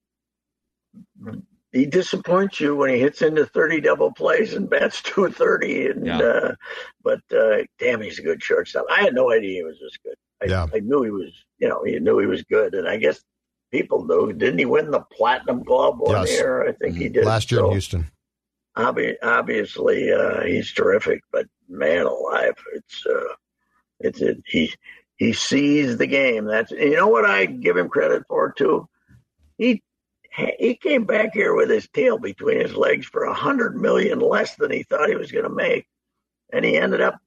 he 1.71 1.85
disappoints 1.85 2.59
you 2.59 2.75
when 2.75 2.89
he 2.89 2.99
hits 2.99 3.21
into 3.21 3.45
30 3.45 3.81
double 3.81 4.11
plays 4.11 4.53
and 4.53 4.69
bats 4.69 5.01
230. 5.03 5.87
And, 5.87 6.05
yeah. 6.05 6.17
uh, 6.19 6.55
but, 7.03 7.21
uh, 7.35 7.63
damn, 7.79 8.01
he's 8.01 8.19
a 8.19 8.23
good 8.23 8.41
shortstop. 8.41 8.85
I 8.89 9.01
had 9.01 9.13
no 9.13 9.31
idea 9.31 9.57
he 9.57 9.63
was 9.63 9.79
this 9.79 9.97
good. 10.03 10.15
I, 10.41 10.45
yeah. 10.45 10.67
I 10.73 10.79
knew 10.79 11.03
he 11.03 11.11
was, 11.11 11.31
you 11.59 11.69
know, 11.69 11.83
he 11.83 11.99
knew 11.99 12.19
he 12.19 12.27
was 12.27 12.43
good. 12.43 12.73
And 12.73 12.87
I 12.87 12.97
guess 12.97 13.21
people 13.71 14.05
knew. 14.05 14.33
Didn't 14.33 14.59
he 14.59 14.65
win 14.65 14.91
the 14.91 15.01
platinum 15.11 15.63
glove 15.63 15.99
one 15.99 16.11
yes. 16.11 16.31
year? 16.31 16.63
I 16.63 16.73
think 16.73 16.93
mm-hmm. 16.93 17.01
he 17.01 17.09
did. 17.09 17.25
Last 17.25 17.51
year 17.51 17.61
so, 17.61 17.67
in 17.67 17.71
Houston. 17.71 18.11
Obvi- 18.77 19.17
obviously, 19.21 20.11
uh, 20.11 20.41
he's 20.43 20.73
terrific, 20.73 21.21
but 21.31 21.45
man 21.69 22.05
alive, 22.05 22.55
it's, 22.73 23.05
uh, 23.05 23.33
it's, 23.99 24.21
it, 24.21 24.41
he, 24.47 24.73
he 25.15 25.33
sees 25.33 25.97
the 25.97 26.07
game. 26.07 26.45
That's, 26.45 26.71
you 26.71 26.95
know 26.95 27.07
what 27.07 27.25
I 27.25 27.45
give 27.45 27.77
him 27.77 27.89
credit 27.89 28.23
for 28.27 28.51
too? 28.51 28.87
He 29.57 29.83
he 30.35 30.75
came 30.75 31.03
back 31.05 31.29
here 31.33 31.55
with 31.55 31.69
his 31.69 31.87
tail 31.89 32.17
between 32.17 32.59
his 32.59 32.75
legs 32.75 33.05
for 33.05 33.23
a 33.25 33.33
hundred 33.33 33.75
million 33.79 34.19
less 34.19 34.55
than 34.55 34.71
he 34.71 34.83
thought 34.83 35.09
he 35.09 35.15
was 35.15 35.31
going 35.31 35.43
to 35.43 35.49
make, 35.49 35.85
and 36.51 36.65
he 36.65 36.75
ended 36.75 37.01
up 37.01 37.19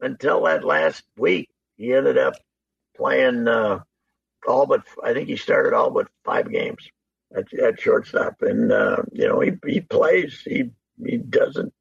until 0.00 0.44
that 0.44 0.64
last 0.64 1.04
week. 1.16 1.50
He 1.76 1.92
ended 1.92 2.16
up 2.16 2.34
playing 2.96 3.48
uh, 3.48 3.80
all 4.46 4.66
but 4.66 4.82
I 5.02 5.12
think 5.12 5.28
he 5.28 5.36
started 5.36 5.74
all 5.74 5.90
but 5.90 6.08
five 6.24 6.50
games 6.50 6.88
at, 7.36 7.52
at 7.52 7.80
shortstop, 7.80 8.40
and 8.40 8.72
uh, 8.72 9.02
you 9.12 9.28
know 9.28 9.40
he 9.40 9.52
he 9.66 9.80
plays. 9.80 10.40
He 10.42 10.70
he 11.04 11.16
doesn't 11.16 11.72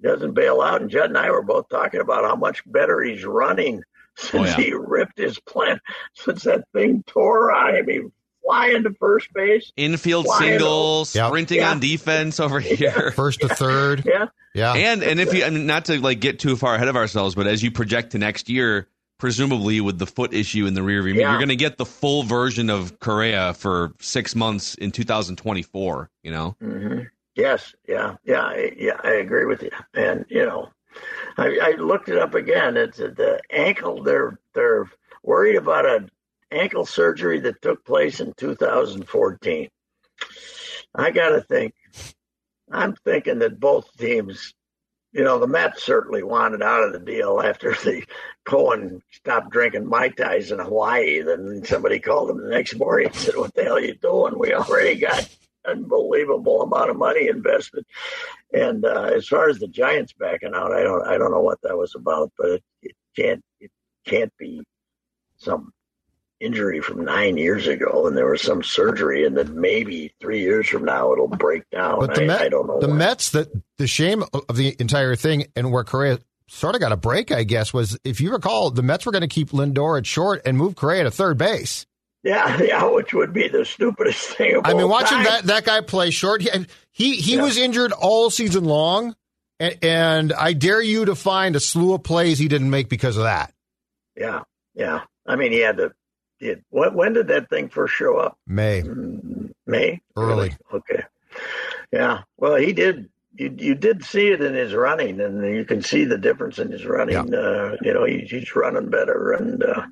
doesn't 0.00 0.34
bail 0.34 0.60
out. 0.60 0.80
And 0.80 0.90
Judd 0.90 1.06
and 1.06 1.18
I 1.18 1.30
were 1.30 1.42
both 1.42 1.68
talking 1.68 2.00
about 2.00 2.24
how 2.24 2.36
much 2.36 2.62
better 2.66 3.02
he's 3.02 3.24
running 3.24 3.82
since 4.16 4.34
oh, 4.34 4.44
yeah. 4.44 4.56
he 4.56 4.72
ripped 4.72 5.18
his 5.18 5.38
plant 5.40 5.80
since 6.14 6.44
that 6.44 6.64
thing 6.72 7.04
tore 7.06 7.52
on 7.52 7.76
him. 7.76 7.88
He 7.88 8.00
flying 8.48 8.82
to 8.82 8.94
first 8.94 9.32
base, 9.32 9.72
infield 9.76 10.26
single, 10.38 11.04
sprinting 11.04 11.62
on 11.62 11.80
defense 11.80 12.40
over 12.40 12.60
here, 12.60 13.12
first 13.16 13.40
to 13.40 13.48
third. 13.48 14.04
yeah, 14.06 14.26
yeah. 14.54 14.74
And 14.74 15.02
and 15.02 15.20
if 15.20 15.34
you 15.34 15.44
I 15.44 15.50
mean, 15.50 15.66
not 15.66 15.86
to 15.86 16.00
like 16.00 16.20
get 16.20 16.38
too 16.38 16.56
far 16.56 16.74
ahead 16.74 16.88
of 16.88 16.96
ourselves, 16.96 17.34
but 17.34 17.46
as 17.46 17.62
you 17.62 17.70
project 17.70 18.12
to 18.12 18.18
next 18.18 18.48
year, 18.48 18.88
presumably 19.18 19.80
with 19.80 19.98
the 19.98 20.06
foot 20.06 20.32
issue 20.32 20.66
in 20.66 20.74
the 20.74 20.82
rear 20.82 21.02
view, 21.02 21.14
yeah. 21.14 21.30
you're 21.30 21.38
going 21.38 21.48
to 21.48 21.56
get 21.56 21.76
the 21.76 21.86
full 21.86 22.22
version 22.22 22.70
of 22.70 22.98
Correa 23.00 23.54
for 23.54 23.92
six 24.00 24.34
months 24.34 24.74
in 24.74 24.92
2024. 24.92 26.10
You 26.22 26.30
know. 26.30 26.56
Mm-hmm. 26.62 27.02
Yes. 27.38 27.72
Yeah. 27.86 28.16
Yeah. 28.24 28.42
I, 28.42 28.72
yeah. 28.76 29.00
I 29.02 29.12
agree 29.12 29.44
with 29.46 29.62
you. 29.62 29.70
And 29.94 30.26
you 30.28 30.44
know, 30.44 30.70
I, 31.38 31.58
I 31.62 31.70
looked 31.78 32.08
it 32.08 32.18
up 32.18 32.34
again. 32.34 32.76
It's 32.76 33.00
uh, 33.00 33.12
the 33.16 33.40
ankle. 33.50 34.02
They're 34.02 34.40
they're 34.54 34.90
worried 35.22 35.54
about 35.54 35.86
a 35.86 36.08
ankle 36.50 36.84
surgery 36.84 37.38
that 37.40 37.62
took 37.62 37.84
place 37.84 38.18
in 38.18 38.34
2014. 38.36 39.68
I 40.96 41.10
got 41.12 41.28
to 41.30 41.42
think, 41.42 41.74
I'm 42.72 42.94
thinking 43.04 43.38
that 43.38 43.60
both 43.60 43.96
teams, 43.96 44.52
you 45.12 45.22
know, 45.22 45.38
the 45.38 45.46
Mets 45.46 45.84
certainly 45.84 46.24
wanted 46.24 46.62
out 46.62 46.82
of 46.82 46.92
the 46.92 46.98
deal 46.98 47.40
after 47.40 47.70
the 47.84 48.04
Cohen 48.44 49.00
stopped 49.12 49.50
drinking 49.50 49.86
Mai 49.86 50.08
Tais 50.08 50.50
in 50.50 50.58
Hawaii. 50.58 51.22
Then 51.22 51.62
somebody 51.64 52.00
called 52.00 52.30
him 52.30 52.42
the 52.42 52.50
next 52.50 52.74
morning 52.74 53.06
and 53.08 53.14
said, 53.16 53.36
What 53.36 53.54
the 53.54 53.62
hell 53.62 53.76
are 53.76 53.80
you 53.80 53.94
doing? 53.94 54.36
We 54.36 54.54
already 54.54 54.96
got 54.98 55.28
unbelievable 55.68 56.62
amount 56.62 56.90
of 56.90 56.96
money 56.96 57.28
invested. 57.28 57.84
And 58.52 58.84
uh, 58.84 59.10
as 59.14 59.26
far 59.26 59.48
as 59.48 59.58
the 59.58 59.68
Giants 59.68 60.12
backing 60.12 60.54
out, 60.54 60.72
I 60.72 60.82
don't 60.82 61.06
I 61.06 61.18
don't 61.18 61.32
know 61.32 61.42
what 61.42 61.60
that 61.62 61.76
was 61.76 61.94
about, 61.94 62.32
but 62.38 62.50
it, 62.50 62.62
it 62.82 62.96
can't 63.16 63.44
it 63.60 63.70
can't 64.04 64.32
be 64.38 64.62
some 65.36 65.72
injury 66.40 66.80
from 66.80 67.04
nine 67.04 67.36
years 67.36 67.66
ago, 67.66 68.06
and 68.06 68.16
there 68.16 68.30
was 68.30 68.42
some 68.42 68.62
surgery, 68.62 69.24
and 69.26 69.36
then 69.36 69.60
maybe 69.60 70.14
three 70.20 70.40
years 70.40 70.68
from 70.68 70.84
now 70.84 71.12
it'll 71.12 71.28
break 71.28 71.68
down. 71.70 72.00
But 72.00 72.14
the 72.14 72.22
I, 72.22 72.26
Met, 72.26 72.40
I 72.42 72.48
don't 72.48 72.66
know. 72.66 72.80
The 72.80 72.88
Mets, 72.88 73.30
that 73.30 73.48
the 73.76 73.86
shame 73.86 74.24
of 74.32 74.56
the 74.56 74.76
entire 74.78 75.16
thing, 75.16 75.46
and 75.56 75.72
where 75.72 75.84
Correa 75.84 76.18
sort 76.48 76.74
of 76.74 76.80
got 76.80 76.92
a 76.92 76.96
break, 76.96 77.30
I 77.30 77.44
guess, 77.44 77.72
was 77.72 77.98
if 78.04 78.20
you 78.20 78.32
recall, 78.32 78.70
the 78.70 78.82
Mets 78.82 79.06
were 79.06 79.12
going 79.12 79.22
to 79.22 79.28
keep 79.28 79.50
Lindor 79.50 79.98
at 79.98 80.06
short 80.06 80.42
and 80.44 80.56
move 80.56 80.76
Correa 80.76 81.04
to 81.04 81.10
third 81.10 81.38
base. 81.38 81.86
Yeah, 82.28 82.62
yeah, 82.62 82.84
which 82.84 83.14
would 83.14 83.32
be 83.32 83.48
the 83.48 83.64
stupidest 83.64 84.36
thing. 84.36 84.60
I 84.62 84.74
mean, 84.74 84.88
watching 84.88 85.16
time. 85.16 85.24
that 85.24 85.44
that 85.44 85.64
guy 85.64 85.80
play 85.80 86.10
short, 86.10 86.42
he 86.42 86.50
he, 86.92 87.16
he 87.16 87.36
yeah. 87.36 87.42
was 87.42 87.56
injured 87.56 87.92
all 87.92 88.28
season 88.28 88.64
long, 88.64 89.16
and, 89.58 89.78
and 89.82 90.32
I 90.34 90.52
dare 90.52 90.82
you 90.82 91.06
to 91.06 91.14
find 91.14 91.56
a 91.56 91.60
slew 91.60 91.94
of 91.94 92.02
plays 92.02 92.38
he 92.38 92.48
didn't 92.48 92.68
make 92.68 92.90
because 92.90 93.16
of 93.16 93.22
that. 93.22 93.54
Yeah, 94.14 94.42
yeah. 94.74 95.04
I 95.26 95.36
mean, 95.36 95.52
he 95.52 95.60
had 95.60 95.78
to 95.78 95.92
did. 96.38 96.64
When, 96.68 96.92
when 96.92 97.12
did 97.14 97.28
that 97.28 97.48
thing 97.48 97.70
first 97.70 97.94
show 97.94 98.18
up? 98.18 98.36
May. 98.46 98.82
Mm, 98.82 99.52
May. 99.66 100.02
Early. 100.14 100.34
Really? 100.34 100.56
Okay. 100.74 101.02
Yeah. 101.90 102.22
Well, 102.36 102.56
he 102.56 102.74
did. 102.74 103.08
You 103.36 103.54
you 103.56 103.74
did 103.74 104.04
see 104.04 104.28
it 104.28 104.42
in 104.42 104.52
his 104.52 104.74
running, 104.74 105.18
and 105.18 105.42
you 105.54 105.64
can 105.64 105.80
see 105.80 106.04
the 106.04 106.18
difference 106.18 106.58
in 106.58 106.70
his 106.72 106.84
running. 106.84 107.32
Yeah. 107.32 107.38
Uh, 107.38 107.76
you 107.80 107.94
know, 107.94 108.04
he, 108.04 108.18
he's 108.18 108.54
running 108.54 108.90
better, 108.90 109.32
and 109.32 109.62
uh, 109.62 109.86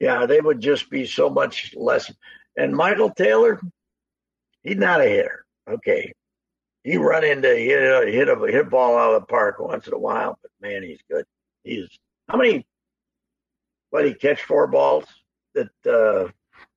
yeah, 0.00 0.26
they 0.26 0.40
would 0.40 0.60
just 0.60 0.90
be 0.90 1.06
so 1.06 1.30
much 1.30 1.74
less. 1.76 2.12
And 2.56 2.74
Michael 2.74 3.10
Taylor, 3.10 3.60
he's 4.62 4.76
not 4.76 5.00
a 5.00 5.08
hitter. 5.08 5.44
Okay, 5.68 6.12
he 6.82 6.96
run 6.96 7.24
into 7.24 7.48
hit 7.48 7.82
a, 7.82 8.10
hit 8.10 8.28
a 8.28 8.36
hit 8.46 8.66
a 8.66 8.70
ball 8.70 8.98
out 8.98 9.14
of 9.14 9.22
the 9.22 9.26
park 9.26 9.60
once 9.60 9.86
in 9.86 9.94
a 9.94 9.98
while, 9.98 10.38
but 10.42 10.50
man, 10.60 10.82
he's 10.82 11.00
good. 11.08 11.24
He's 11.62 11.88
how 12.28 12.36
many? 12.36 12.66
What 13.90 14.04
he 14.04 14.14
catch 14.14 14.42
four 14.42 14.66
balls? 14.66 15.04
that 15.54 15.68
uh, 15.86 16.30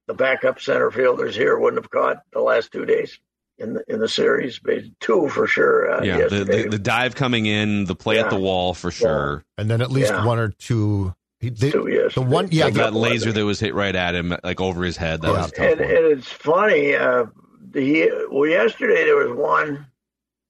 the 0.08 0.14
backup 0.14 0.60
center 0.60 0.92
fielders 0.92 1.36
here 1.36 1.58
wouldn't 1.58 1.82
have 1.82 1.92
caught 1.92 2.18
the 2.32 2.42
last 2.42 2.72
two 2.72 2.86
days 2.86 3.20
in 3.58 3.74
the 3.74 3.84
in 3.88 4.00
the 4.00 4.08
series. 4.08 4.60
Two 5.00 5.30
for 5.30 5.48
sure. 5.48 5.92
Uh, 5.92 6.04
yeah, 6.04 6.28
the, 6.28 6.44
the, 6.44 6.68
the, 6.70 6.80
dive 6.80 7.16
coming 7.16 7.46
in, 7.46 7.86
the 7.86 7.96
play 7.96 8.16
yeah. 8.16 8.24
at 8.24 8.30
the 8.30 8.40
wall 8.40 8.74
for 8.74 8.92
sure, 8.92 9.44
and 9.58 9.70
then 9.70 9.82
at 9.82 9.92
least 9.92 10.12
yeah. 10.12 10.26
one 10.26 10.40
or 10.40 10.50
two. 10.50 11.14
The, 11.50 11.72
two, 11.72 11.88
yes. 11.90 12.16
The 12.16 12.22
one, 12.22 12.50
yeah, 12.52 12.66
like 12.66 12.76
that 12.76 12.94
laser 12.94 13.32
that 13.32 13.46
was 13.46 13.60
hit 13.60 13.74
right 13.74 13.96
at 13.96 14.16
him, 14.16 14.36
like 14.44 14.62
over 14.62 14.84
his 14.84 14.98
head. 14.98 15.22
That 15.22 15.34
yeah. 15.34 15.42
was 15.42 15.52
and, 15.54 15.82
and, 15.82 16.06
it's 16.18 16.30
funny. 16.30 16.96
Uh, 16.96 17.26
he 17.74 18.10
well, 18.30 18.48
yesterday 18.48 19.04
there 19.06 19.16
was 19.16 19.38
one. 19.38 19.88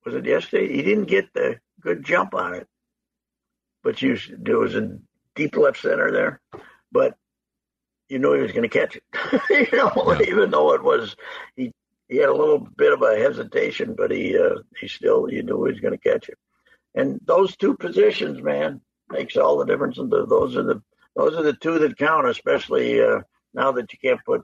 Was 0.06 0.16
it 0.16 0.26
yesterday? 0.26 0.74
He 0.74 0.82
didn't 0.82 1.06
get 1.06 1.34
the 1.34 1.60
good 1.82 2.04
jump 2.04 2.36
on 2.36 2.54
it, 2.54 2.68
but 3.84 4.02
you 4.02 4.18
there 4.38 4.60
was 4.60 4.76
a 4.76 4.98
deep 5.36 5.56
left 5.56 5.82
center 5.82 6.12
there. 6.12 6.42
But 6.92 7.16
you 8.10 8.20
knew 8.20 8.34
he 8.34 8.42
was 8.42 8.52
going 8.52 8.70
to 8.70 8.80
catch 8.80 8.96
it. 8.96 9.04
you 9.72 9.78
know, 9.78 9.92
yeah. 10.20 10.26
even 10.28 10.52
though 10.52 10.74
it 10.74 10.84
was 10.84 11.16
he 11.56 11.72
he 12.10 12.18
had 12.18 12.30
a 12.30 12.36
little 12.36 12.60
bit 12.60 12.94
of 12.94 13.02
a 13.02 13.18
hesitation, 13.18 13.96
but 13.98 14.12
he 14.12 14.38
uh, 14.38 14.60
he 14.80 14.88
still 14.88 15.32
you 15.32 15.44
knew 15.44 15.66
he 15.66 15.72
was 15.72 15.80
going 15.80 15.98
to 15.98 16.10
catch 16.10 16.30
it. 16.30 16.38
And 16.96 17.20
those 17.26 17.56
two 17.56 17.76
positions, 17.76 18.42
man, 18.42 18.82
makes 19.14 19.38
all 19.38 19.58
the 19.58 19.66
difference. 19.66 19.98
And 19.98 20.12
those 20.12 20.58
are 20.58 20.64
the 20.64 20.82
those 21.16 21.36
are 21.36 21.44
the 21.44 21.54
two 21.54 21.80
that 21.80 21.98
count, 21.98 22.28
especially 22.28 23.02
uh, 23.02 23.22
now 23.54 23.72
that 23.74 23.94
you 23.94 24.00
can't 24.00 24.24
put. 24.26 24.42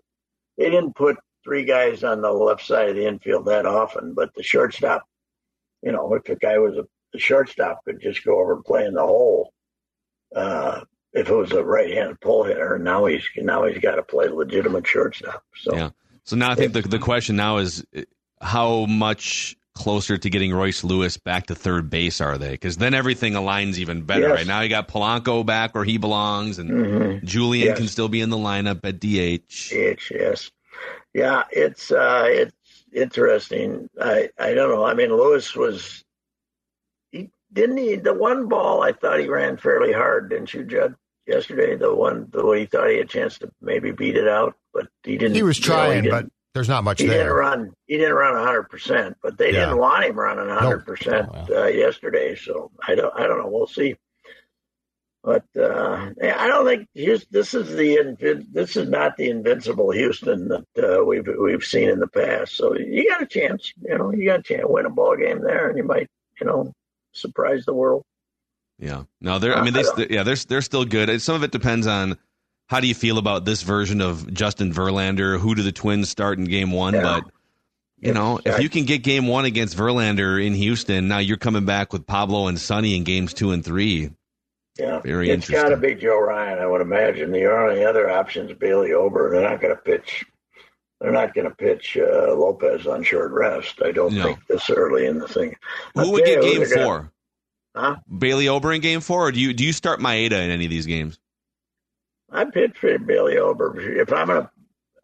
They 0.57 0.69
didn't 0.69 0.95
put 0.95 1.17
three 1.43 1.65
guys 1.65 2.03
on 2.03 2.21
the 2.21 2.31
left 2.31 2.65
side 2.65 2.89
of 2.89 2.95
the 2.95 3.07
infield 3.07 3.45
that 3.45 3.65
often, 3.65 4.13
but 4.13 4.33
the 4.35 4.43
shortstop, 4.43 5.07
you 5.81 5.91
know, 5.91 6.13
if 6.13 6.23
the 6.25 6.35
guy 6.35 6.59
was 6.59 6.77
a 6.77 6.85
the 7.13 7.19
shortstop 7.19 7.83
could 7.85 8.01
just 8.01 8.23
go 8.23 8.39
over 8.39 8.53
and 8.53 8.63
play 8.63 8.85
in 8.85 8.93
the 8.93 9.01
hole. 9.01 9.51
Uh, 10.35 10.81
if 11.13 11.27
it 11.27 11.35
was 11.35 11.51
a 11.51 11.63
right-handed 11.63 12.21
pull 12.21 12.43
hitter. 12.43 12.77
Now 12.77 13.05
he's 13.05 13.23
now 13.37 13.65
he's 13.65 13.79
got 13.79 13.95
to 13.95 14.03
play 14.03 14.27
legitimate 14.27 14.85
shortstop. 14.85 15.43
So 15.55 15.75
yeah. 15.75 15.89
So 16.23 16.35
now 16.35 16.51
I 16.51 16.55
think 16.55 16.73
the 16.73 16.81
the 16.81 16.99
question 16.99 17.35
now 17.35 17.57
is 17.57 17.83
how 18.41 18.85
much 18.85 19.57
closer 19.75 20.17
to 20.17 20.29
getting 20.29 20.53
Royce 20.53 20.83
Lewis 20.83 21.17
back 21.17 21.47
to 21.47 21.55
third 21.55 21.89
base 21.89 22.21
are 22.21 22.37
they? 22.37 22.51
Because 22.51 22.77
then 22.77 22.93
everything 22.93 23.33
aligns 23.33 23.77
even 23.77 24.01
better. 24.03 24.27
Yes. 24.27 24.37
Right 24.37 24.47
now 24.47 24.61
you 24.61 24.69
got 24.69 24.87
Polanco 24.87 25.45
back 25.45 25.73
where 25.73 25.85
he 25.85 25.97
belongs, 25.97 26.59
and 26.59 26.69
mm-hmm. 26.69 27.25
Julien 27.25 27.67
yes. 27.67 27.77
can 27.77 27.87
still 27.87 28.09
be 28.09 28.21
in 28.21 28.29
the 28.29 28.37
lineup 28.37 28.81
at 28.83 28.99
DH. 28.99 29.69
DH, 29.69 30.11
yes, 30.11 30.51
yeah. 31.13 31.43
It's 31.51 31.91
uh, 31.91 32.25
it's 32.27 32.53
interesting. 32.93 33.89
I 33.99 34.29
I 34.37 34.53
don't 34.53 34.69
know. 34.69 34.85
I 34.85 34.93
mean, 34.93 35.09
Lewis 35.09 35.55
was 35.55 36.03
he 37.11 37.29
didn't 37.53 37.77
he? 37.77 37.95
The 37.95 38.13
one 38.13 38.47
ball 38.47 38.83
I 38.83 38.91
thought 38.91 39.19
he 39.19 39.27
ran 39.27 39.57
fairly 39.57 39.93
hard, 39.93 40.29
didn't 40.29 40.53
you, 40.53 40.63
Judd? 40.63 40.95
Yesterday, 41.25 41.75
the 41.75 41.93
one 41.93 42.27
the 42.31 42.43
way 42.45 42.61
he 42.61 42.65
thought 42.65 42.89
he 42.89 42.97
had 42.97 43.05
a 43.05 43.09
chance 43.09 43.37
to 43.37 43.51
maybe 43.61 43.91
beat 43.91 44.17
it 44.17 44.27
out, 44.27 44.55
but 44.73 44.87
he 45.03 45.15
didn't. 45.15 45.35
He 45.35 45.43
was 45.43 45.59
trying, 45.59 46.05
you 46.05 46.09
know, 46.09 46.17
he 46.17 46.23
but 46.23 46.31
there's 46.53 46.69
not 46.69 46.83
much 46.83 47.01
he 47.01 47.07
there. 47.07 47.23
Didn't 47.23 47.33
run. 47.33 47.73
He 47.85 47.97
didn't 47.97 48.15
run 48.15 48.33
100, 48.35 48.63
percent 48.63 49.17
but 49.21 49.37
they 49.37 49.53
yeah. 49.53 49.65
didn't 49.65 49.77
want 49.77 50.05
him 50.05 50.19
running 50.19 50.47
100 50.47 50.77
nope. 50.77 50.85
percent 50.85 51.29
oh, 51.31 51.63
uh, 51.63 51.67
yesterday. 51.67 52.35
So 52.35 52.71
I 52.85 52.95
don't. 52.95 53.13
I 53.15 53.27
don't 53.27 53.39
know. 53.39 53.47
We'll 53.47 53.67
see. 53.67 53.95
But 55.21 55.43
uh, 55.57 56.11
I 56.23 56.47
don't 56.47 56.65
think 56.65 56.87
this 56.93 57.53
is 57.53 57.75
the 57.75 58.45
this 58.51 58.77
is 58.77 58.89
not 58.89 59.17
the 59.17 59.29
invincible 59.29 59.91
Houston 59.91 60.47
that 60.47 60.65
uh, 60.81 61.03
we've 61.03 61.27
we've 61.39 61.63
seen 61.63 61.89
in 61.89 61.99
the 61.99 62.07
past. 62.07 62.55
So 62.55 62.75
you 62.77 63.09
got 63.09 63.21
a 63.21 63.25
chance, 63.25 63.73
you 63.81 63.97
know, 63.97 64.13
you 64.13 64.25
got 64.25 64.39
a 64.39 64.43
chance 64.43 64.61
to 64.61 64.67
win 64.67 64.85
a 64.85 64.89
ball 64.89 65.17
game 65.17 65.43
there, 65.43 65.67
and 65.67 65.77
you 65.77 65.83
might, 65.83 66.07
you 66.39 66.47
know, 66.47 66.71
surprise 67.11 67.65
the 67.65 67.73
world. 67.73 68.03
Yeah. 68.79 69.03
No, 69.19 69.39
they're. 69.39 69.55
I 69.55 69.61
mean, 69.61 69.73
they. 69.73 69.81
I 69.83 70.07
yeah, 70.09 70.23
they're 70.23 70.37
they're 70.37 70.61
still 70.61 70.85
good. 70.85 71.21
Some 71.21 71.35
of 71.35 71.43
it 71.43 71.51
depends 71.51 71.85
on 71.85 72.17
how 72.69 72.79
do 72.79 72.87
you 72.87 72.93
feel 72.93 73.17
about 73.17 73.45
this 73.45 73.63
version 73.63 73.99
of 73.99 74.31
Justin 74.31 74.71
Verlander? 74.71 75.39
Who 75.39 75.55
do 75.55 75.63
the 75.63 75.71
Twins 75.71 76.07
start 76.09 76.37
in 76.37 76.45
Game 76.45 76.71
One? 76.71 76.93
Yeah. 76.93 77.01
But 77.01 77.23
you 77.99 78.13
know, 78.13 78.39
if 78.45 78.61
you 78.61 78.69
can 78.69 78.85
get 78.85 79.03
Game 79.03 79.27
One 79.27 79.45
against 79.45 79.75
Verlander 79.75 80.43
in 80.43 80.53
Houston, 80.53 81.07
now 81.07 81.17
you're 81.17 81.37
coming 81.37 81.65
back 81.65 81.91
with 81.91 82.07
Pablo 82.07 82.47
and 82.47 82.59
Sonny 82.59 82.95
in 82.95 83.03
Games 83.03 83.33
Two 83.33 83.51
and 83.51 83.65
Three. 83.65 84.11
Yeah, 84.77 84.99
very 84.99 85.29
it's 85.29 85.49
got 85.49 85.69
to 85.69 85.77
be 85.77 85.95
Joe 85.95 86.21
Ryan, 86.21 86.59
I 86.59 86.65
would 86.65 86.79
imagine. 86.79 87.31
The 87.33 87.51
only 87.51 87.83
other 87.83 88.09
option 88.09 88.49
is 88.49 88.57
Bailey 88.57 88.93
Ober. 88.93 89.31
They're 89.31 89.49
not 89.49 89.59
going 89.59 89.75
to 89.75 89.81
pitch. 89.81 90.23
They're 91.01 91.11
not 91.11 91.33
going 91.33 91.49
to 91.49 91.55
pitch 91.55 91.97
uh, 91.97 92.33
Lopez 92.33 92.87
on 92.87 93.03
short 93.03 93.31
rest. 93.31 93.81
I 93.83 93.91
don't 93.91 94.13
no. 94.13 94.23
think 94.23 94.47
this 94.47 94.69
early 94.69 95.05
in 95.05 95.19
the 95.19 95.27
thing. 95.27 95.55
Who 95.95 96.01
I'll 96.01 96.11
would 96.11 96.23
get 96.23 96.41
Game 96.41 96.65
Four? 96.65 97.11
Gonna, 97.75 97.95
huh? 97.95 97.95
Bailey 98.17 98.47
Ober 98.47 98.71
in 98.71 98.79
Game 98.79 99.01
Four, 99.01 99.27
or 99.27 99.31
do 99.33 99.39
you 99.41 99.53
do 99.53 99.65
you 99.65 99.73
start 99.73 99.99
Maeda 99.99 100.31
in 100.31 100.51
any 100.51 100.65
of 100.65 100.71
these 100.71 100.85
games? 100.85 101.19
I 102.31 102.45
pitch 102.45 102.77
for 102.77 102.97
Billy 102.99 103.37
Ober. 103.37 103.79
If 103.79 104.13
I'm 104.13 104.27
gonna, 104.27 104.51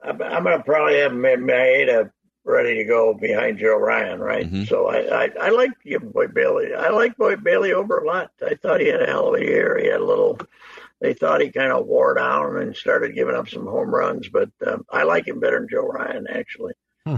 I'm, 0.03 0.22
I'm 0.22 0.44
gonna 0.44 0.63
probably 0.63 1.00
have 1.00 1.12
Maeda 1.12 2.12
ready 2.44 2.75
to 2.75 2.86
go 2.86 3.13
behind 3.13 3.58
Joe 3.58 3.77
Ryan, 3.77 4.20
right? 4.20 4.46
Mm-hmm. 4.46 4.65
So 4.65 4.88
I, 4.88 5.25
I, 5.25 5.29
I 5.41 5.50
like 5.50 5.72
Boy 6.13 6.27
Bailey. 6.27 6.74
I 6.74 6.89
like 6.89 7.17
Boy 7.17 7.36
Bailey 7.36 7.74
Ober 7.74 7.98
a 7.98 8.08
lot. 8.08 8.32
I 8.46 8.55
thought 8.55 8.79
he 8.79 8.88
had 8.88 9.01
a 9.01 9.08
hell 9.08 9.34
of 9.34 9.41
a 9.41 9.44
year. 9.44 9.79
He 9.82 9.88
had 9.88 10.01
a 10.01 10.05
little. 10.05 10.39
They 11.01 11.13
thought 11.13 11.41
he 11.41 11.51
kind 11.51 11.72
of 11.72 11.88
wore 11.88 12.13
down 12.13 12.58
and 12.58 12.75
started 12.75 13.15
giving 13.15 13.36
up 13.36 13.50
some 13.50 13.65
home 13.65 13.94
runs, 13.94 14.29
but 14.29 14.50
um, 14.65 14.86
I 14.89 15.03
like 15.03 15.27
him 15.27 15.39
better 15.39 15.60
than 15.60 15.70
Joe 15.70 15.88
Ryan 15.88 16.27
actually. 16.29 16.74
Hmm. 17.05 17.17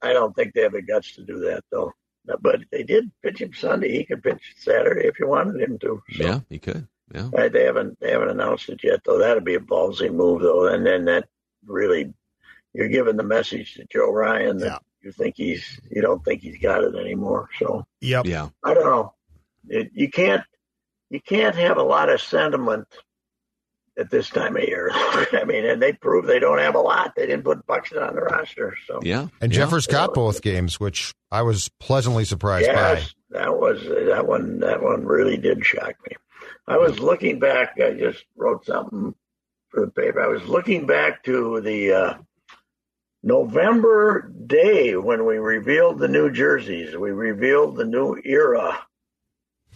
I 0.00 0.12
don't 0.12 0.34
think 0.34 0.54
they 0.54 0.62
have 0.62 0.72
the 0.72 0.82
guts 0.82 1.14
to 1.16 1.24
do 1.24 1.40
that 1.40 1.64
though. 1.70 1.92
But 2.40 2.60
they 2.70 2.84
did 2.84 3.10
pitch 3.22 3.40
him 3.40 3.52
Sunday. 3.52 3.90
He 3.96 4.04
could 4.04 4.22
pitch 4.22 4.54
Saturday 4.56 5.08
if 5.08 5.18
you 5.18 5.26
wanted 5.26 5.60
him 5.60 5.78
to. 5.80 6.02
So. 6.12 6.22
Yeah, 6.22 6.40
he 6.48 6.58
could. 6.58 6.86
Yeah. 7.14 7.28
Right, 7.32 7.52
they 7.52 7.64
haven't 7.64 8.00
they 8.00 8.10
haven't 8.10 8.30
announced 8.30 8.68
it 8.68 8.80
yet 8.82 9.00
though. 9.04 9.18
That'd 9.18 9.44
be 9.44 9.54
a 9.54 9.60
ballsy 9.60 10.12
move 10.12 10.42
though, 10.42 10.66
and 10.66 10.86
then 10.86 11.04
that 11.06 11.28
really 11.66 12.12
you're 12.72 12.88
giving 12.88 13.16
the 13.16 13.22
message 13.22 13.74
to 13.74 13.86
Joe 13.92 14.10
Ryan 14.10 14.58
that 14.58 14.66
yeah. 14.66 14.78
you 15.02 15.12
think 15.12 15.36
he's 15.36 15.80
you 15.90 16.00
don't 16.00 16.24
think 16.24 16.40
he's 16.40 16.58
got 16.58 16.84
it 16.84 16.94
anymore. 16.94 17.48
So 17.58 17.84
yep. 18.00 18.26
yeah, 18.26 18.48
I 18.64 18.74
don't 18.74 18.86
know. 18.86 19.14
It, 19.68 19.90
you 19.94 20.10
can't 20.10 20.42
you 21.10 21.20
can't 21.20 21.54
have 21.56 21.76
a 21.76 21.82
lot 21.82 22.08
of 22.08 22.20
sentiment 22.20 22.88
at 23.98 24.10
this 24.10 24.30
time 24.30 24.56
of 24.56 24.62
year. 24.62 24.90
I 24.94 25.44
mean, 25.46 25.66
and 25.66 25.82
they 25.82 25.92
prove 25.92 26.26
they 26.26 26.38
don't 26.38 26.58
have 26.58 26.74
a 26.74 26.80
lot. 26.80 27.14
They 27.14 27.26
didn't 27.26 27.44
put 27.44 27.66
Buxton 27.66 28.02
on 28.02 28.14
the 28.14 28.22
roster. 28.22 28.76
So 28.86 29.00
yeah, 29.02 29.28
and 29.40 29.52
yeah. 29.52 29.58
Jeffers 29.58 29.86
got 29.86 30.14
both 30.14 30.42
games, 30.42 30.80
which 30.80 31.12
I 31.30 31.42
was 31.42 31.68
pleasantly 31.78 32.24
surprised 32.24 32.66
yes, 32.66 33.12
by. 33.30 33.38
That 33.38 33.58
was 33.58 33.82
that 33.84 34.26
one. 34.26 34.60
That 34.60 34.82
one 34.82 35.04
really 35.04 35.36
did 35.36 35.64
shock 35.64 35.94
me. 36.08 36.16
I 36.66 36.76
was 36.76 37.00
looking 37.00 37.38
back. 37.38 37.78
I 37.80 37.92
just 37.92 38.24
wrote 38.36 38.64
something 38.64 39.14
for 39.68 39.80
the 39.80 39.90
paper. 39.90 40.20
I 40.20 40.28
was 40.28 40.44
looking 40.44 40.86
back 40.86 41.24
to 41.24 41.60
the 41.60 41.92
uh, 41.92 42.14
November 43.22 44.32
day 44.46 44.96
when 44.96 45.24
we 45.24 45.38
revealed 45.38 45.98
the 45.98 46.08
new 46.08 46.30
jerseys, 46.30 46.96
we 46.96 47.10
revealed 47.10 47.76
the 47.76 47.84
new 47.84 48.20
era. 48.24 48.84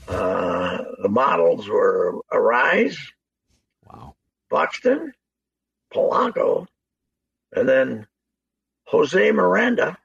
Uh, 0.08 0.78
the 1.02 1.08
models 1.08 1.68
were 1.68 2.20
Arraez, 2.32 2.96
wow, 3.86 4.14
Buxton, 4.50 5.12
Polanco, 5.92 6.66
and 7.52 7.68
then 7.68 8.06
Jose 8.84 9.32
Miranda 9.32 9.98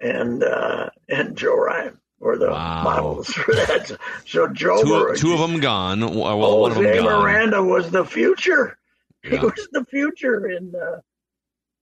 and 0.00 0.42
uh, 0.42 0.90
and 1.08 1.36
Joe 1.36 1.56
Ryan 1.56 2.00
were 2.20 2.38
the 2.38 2.50
wow. 2.50 2.82
models 2.84 3.28
for 3.32 3.54
that. 3.54 3.98
So 4.26 4.46
Joe, 4.48 4.82
two, 4.82 5.16
two 5.16 5.32
of 5.32 5.40
them 5.40 5.60
gone. 5.60 6.00
Well, 6.00 6.36
Jose 6.36 6.60
one 6.60 6.70
of 6.72 6.76
them 6.78 7.04
gone. 7.04 7.22
Miranda 7.22 7.62
was 7.62 7.90
the 7.90 8.04
future. 8.04 8.78
Yeah. 9.24 9.30
He 9.30 9.38
was 9.38 9.68
the 9.72 9.84
future 9.86 10.48
in. 10.48 10.74
Uh, 10.74 11.00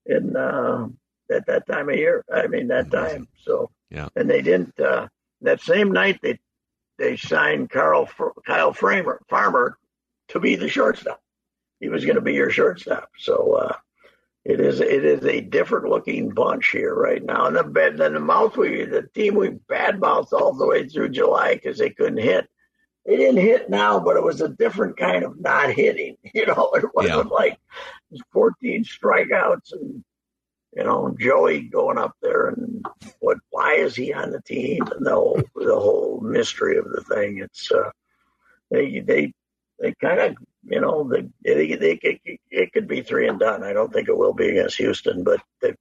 in 0.09 0.35
uh, 0.37 0.89
at 1.31 1.47
that 1.47 1.67
time 1.67 1.89
of 1.89 1.97
year. 1.97 2.25
I 2.33 2.47
mean 2.47 2.69
that 2.69 2.91
time. 2.91 3.29
So 3.45 3.71
yeah, 3.91 4.09
and 4.17 4.29
they 4.29 4.43
didn't. 4.43 4.79
Uh, 4.81 5.09
that 5.43 5.61
same 5.61 5.93
night 5.93 6.19
they 6.23 6.39
they 6.99 7.17
signed 7.17 7.71
Carl 7.71 8.09
Kyle 8.47 8.73
Framer 8.73 9.21
Farmer 9.29 9.79
to 10.29 10.41
be 10.41 10.57
the 10.57 10.69
shortstop. 10.69 11.21
He 11.81 11.89
was 11.89 12.05
going 12.05 12.17
to 12.17 12.23
be 12.23 12.35
your 12.35 12.51
shortstop. 12.51 13.11
So 13.19 13.53
uh, 13.53 13.77
it 14.49 14.61
is 14.61 14.81
it 14.81 15.05
is 15.05 15.25
a 15.27 15.43
different 15.43 15.91
looking 15.91 16.31
bunch 16.31 16.71
here 16.71 16.95
right 16.95 17.23
now. 17.23 17.47
And 17.47 17.55
the 17.55 17.93
then 17.95 18.15
the 18.15 18.21
mouth 18.21 18.57
we 18.57 18.87
the 18.87 19.03
team 19.15 19.35
we 19.35 19.51
bad 19.51 20.01
badmouthed 20.01 20.33
all 20.33 20.55
the 20.55 20.67
way 20.67 20.89
through 20.89 21.11
July 21.11 21.55
because 21.55 21.77
they 21.77 21.91
couldn't 21.91 22.17
hit. 22.17 22.49
They 23.05 23.17
didn't 23.19 23.43
hit 23.43 23.69
now, 23.69 24.01
but 24.01 24.17
it 24.17 24.23
was 24.23 24.41
a 24.41 24.49
different 24.49 24.97
kind 24.97 25.23
of 25.25 25.39
not 25.39 25.71
hitting. 25.71 26.17
You 26.35 26.47
know, 26.47 26.71
it 26.75 26.85
wasn't 26.95 27.29
yeah. 27.29 27.35
like 27.35 27.59
14 28.33 28.85
strikeouts 28.85 29.73
and 29.73 30.03
you 30.75 30.85
know 30.85 31.15
Joey 31.21 31.63
going 31.63 31.99
up 31.99 32.17
there 32.23 32.49
and 32.49 32.87
what? 33.21 33.37
Why 33.51 33.75
is 33.75 33.95
he 33.95 34.15
on 34.15 34.31
the 34.31 34.41
team? 34.41 34.83
And 34.97 35.05
the 35.05 35.15
whole 35.15 35.43
the 35.57 35.79
whole 35.79 36.23
mystery 36.23 36.79
of 36.79 36.87
the 36.91 37.03
thing. 37.03 37.41
It's 37.41 37.71
uh, 37.71 37.91
they 38.71 39.01
they 39.01 39.35
they 39.79 39.93
kind 40.01 40.21
of 40.21 40.37
you 40.65 40.81
know 40.81 41.09
they, 41.09 41.29
they, 41.45 41.75
they, 41.77 41.99
they 42.03 42.41
it 42.51 42.73
could 42.73 42.89
be 42.89 43.03
three 43.03 43.29
and 43.29 43.39
done. 43.39 43.63
I 43.63 43.73
don't 43.73 43.93
think 43.93 44.09
it 44.09 44.17
will 44.17 44.35
be 44.35 44.49
against 44.49 44.79
Houston, 44.79 45.25
but 45.25 45.41
they 45.63 45.75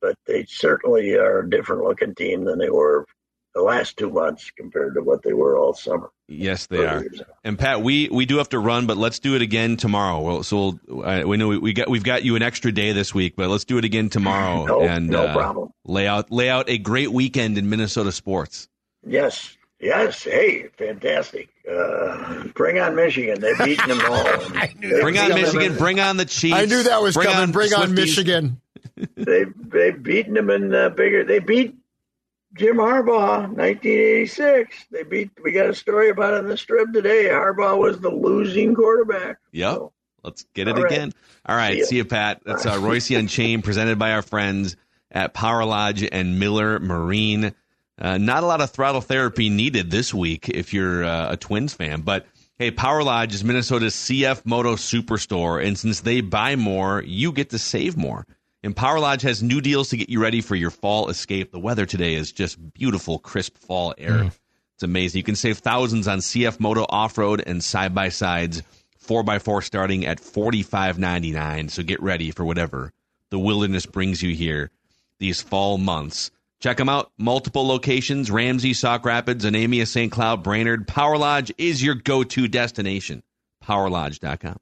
but 0.00 0.16
they 0.26 0.44
certainly 0.44 1.14
are 1.14 1.40
a 1.40 1.50
different 1.50 1.84
looking 1.84 2.14
team 2.14 2.44
than 2.44 2.58
they 2.58 2.70
were 2.70 3.06
the 3.54 3.62
last 3.62 3.96
two 3.96 4.10
months 4.10 4.50
compared 4.50 4.94
to 4.94 5.02
what 5.02 5.22
they 5.22 5.32
were 5.32 5.56
all 5.58 5.74
summer. 5.74 6.10
Yes, 6.28 6.66
they 6.66 6.86
are. 6.86 7.04
And 7.44 7.58
Pat, 7.58 7.82
we 7.82 8.08
we 8.08 8.24
do 8.24 8.38
have 8.38 8.48
to 8.50 8.58
run, 8.58 8.86
but 8.86 8.96
let's 8.96 9.18
do 9.18 9.34
it 9.34 9.42
again 9.42 9.76
tomorrow. 9.76 10.42
So 10.42 10.78
we'll, 10.88 11.04
uh, 11.04 11.22
we 11.26 11.36
know 11.36 11.48
we, 11.48 11.58
we, 11.58 11.72
got 11.72 11.90
we've 11.90 12.04
got 12.04 12.24
you 12.24 12.36
an 12.36 12.42
extra 12.42 12.72
day 12.72 12.92
this 12.92 13.14
week, 13.14 13.34
but 13.36 13.48
let's 13.50 13.64
do 13.64 13.78
it 13.78 13.84
again 13.84 14.08
tomorrow 14.08 14.64
no, 14.66 14.80
and 14.82 15.08
no 15.08 15.26
uh, 15.26 15.32
problem. 15.34 15.72
lay 15.84 16.06
out 16.06 16.30
lay 16.30 16.48
out 16.48 16.70
a 16.70 16.78
great 16.78 17.12
weekend 17.12 17.58
in 17.58 17.68
Minnesota 17.68 18.12
sports. 18.12 18.68
Yes, 19.06 19.56
yes. 19.82 20.22
Hey, 20.22 20.68
fantastic. 20.78 21.50
Uh, 21.70 22.44
bring 22.54 22.78
on 22.78 22.94
Michigan. 22.96 23.40
They've 23.40 23.58
beaten 23.64 23.88
them 23.88 24.00
all. 24.10 24.48
bring 25.02 25.18
on 25.18 25.34
Michigan. 25.34 25.76
Bring 25.76 26.00
on 26.00 26.16
the 26.16 26.24
Chiefs. 26.24 26.56
I 26.56 26.64
knew 26.64 26.82
that 26.84 27.02
was 27.02 27.14
bring 27.14 27.26
coming. 27.26 27.42
On 27.42 27.52
bring 27.52 27.74
on 27.74 27.94
Michigan. 27.94 28.60
they 29.16 29.44
they've 29.56 30.02
beaten 30.02 30.34
them 30.34 30.50
in 30.50 30.74
uh, 30.74 30.88
bigger. 30.90 31.24
They 31.24 31.38
beat 31.38 31.76
Jim 32.54 32.76
Harbaugh, 32.76 33.48
1986. 33.48 34.86
They 34.90 35.02
beat. 35.02 35.30
We 35.42 35.52
got 35.52 35.68
a 35.70 35.74
story 35.74 36.10
about 36.10 36.34
it 36.34 36.38
in 36.38 36.48
the 36.48 36.56
strip 36.56 36.92
today. 36.92 37.28
Harbaugh 37.30 37.78
was 37.78 38.00
the 38.00 38.10
losing 38.10 38.74
quarterback. 38.74 39.38
Yep. 39.52 39.74
So, 39.74 39.92
Let's 40.22 40.44
get 40.54 40.68
it 40.68 40.78
again. 40.78 41.12
Right. 41.46 41.46
All 41.46 41.56
right. 41.56 41.72
See 41.72 41.78
you, 41.78 41.84
See 41.86 41.96
you 41.96 42.04
Pat. 42.04 42.42
That's 42.44 42.66
uh, 42.66 42.76
Reusse 42.78 43.18
Unchained, 43.18 43.64
presented 43.64 43.98
by 43.98 44.12
our 44.12 44.22
friends 44.22 44.76
at 45.10 45.34
Power 45.34 45.64
Lodge 45.64 46.06
and 46.10 46.38
Miller 46.38 46.78
Marine. 46.78 47.54
Uh, 48.00 48.18
not 48.18 48.42
a 48.42 48.46
lot 48.46 48.60
of 48.60 48.70
throttle 48.70 49.00
therapy 49.00 49.48
needed 49.48 49.90
this 49.90 50.12
week 50.12 50.48
if 50.48 50.72
you're 50.72 51.04
uh, 51.04 51.32
a 51.32 51.36
Twins 51.36 51.74
fan, 51.74 52.00
but 52.00 52.26
hey, 52.58 52.70
Power 52.70 53.02
Lodge 53.02 53.34
is 53.34 53.44
Minnesota's 53.44 53.94
CF 53.94 54.46
Moto 54.46 54.76
Superstore, 54.76 55.64
and 55.64 55.78
since 55.78 56.00
they 56.00 56.20
buy 56.20 56.56
more, 56.56 57.02
you 57.04 57.32
get 57.32 57.50
to 57.50 57.58
save 57.58 57.96
more. 57.96 58.26
And 58.62 58.76
Power 58.76 59.00
Lodge 59.00 59.22
has 59.22 59.42
new 59.42 59.60
deals 59.60 59.88
to 59.90 59.96
get 59.96 60.08
you 60.08 60.22
ready 60.22 60.40
for 60.40 60.54
your 60.54 60.70
fall 60.70 61.08
escape. 61.08 61.50
The 61.50 61.58
weather 61.58 61.86
today 61.86 62.14
is 62.14 62.30
just 62.30 62.72
beautiful, 62.72 63.18
crisp 63.18 63.58
fall 63.58 63.94
air. 63.98 64.12
Mm. 64.12 64.32
It's 64.74 64.82
amazing. 64.84 65.18
You 65.18 65.24
can 65.24 65.36
save 65.36 65.58
thousands 65.58 66.06
on 66.06 66.18
CF 66.18 66.60
Moto 66.60 66.86
off 66.88 67.18
road 67.18 67.42
and 67.44 67.62
side 67.62 67.94
by 67.94 68.08
sides, 68.08 68.62
4x4 69.04 69.64
starting 69.64 70.06
at 70.06 70.20
$45.99. 70.20 71.70
So 71.70 71.82
get 71.82 72.00
ready 72.00 72.30
for 72.30 72.44
whatever 72.44 72.92
the 73.30 73.38
wilderness 73.38 73.86
brings 73.86 74.22
you 74.22 74.34
here 74.34 74.70
these 75.18 75.40
fall 75.40 75.78
months. 75.78 76.30
Check 76.62 76.76
them 76.76 76.88
out. 76.88 77.10
Multiple 77.18 77.66
locations 77.66 78.30
Ramsey, 78.30 78.72
Sauk 78.72 79.04
Rapids, 79.04 79.44
Anemia, 79.44 79.84
St. 79.84 80.12
Cloud, 80.12 80.44
Brainerd. 80.44 80.86
Power 80.86 81.18
Lodge 81.18 81.52
is 81.58 81.82
your 81.82 81.96
go 81.96 82.22
to 82.22 82.46
destination. 82.46 83.22
PowerLodge.com. 83.64 84.58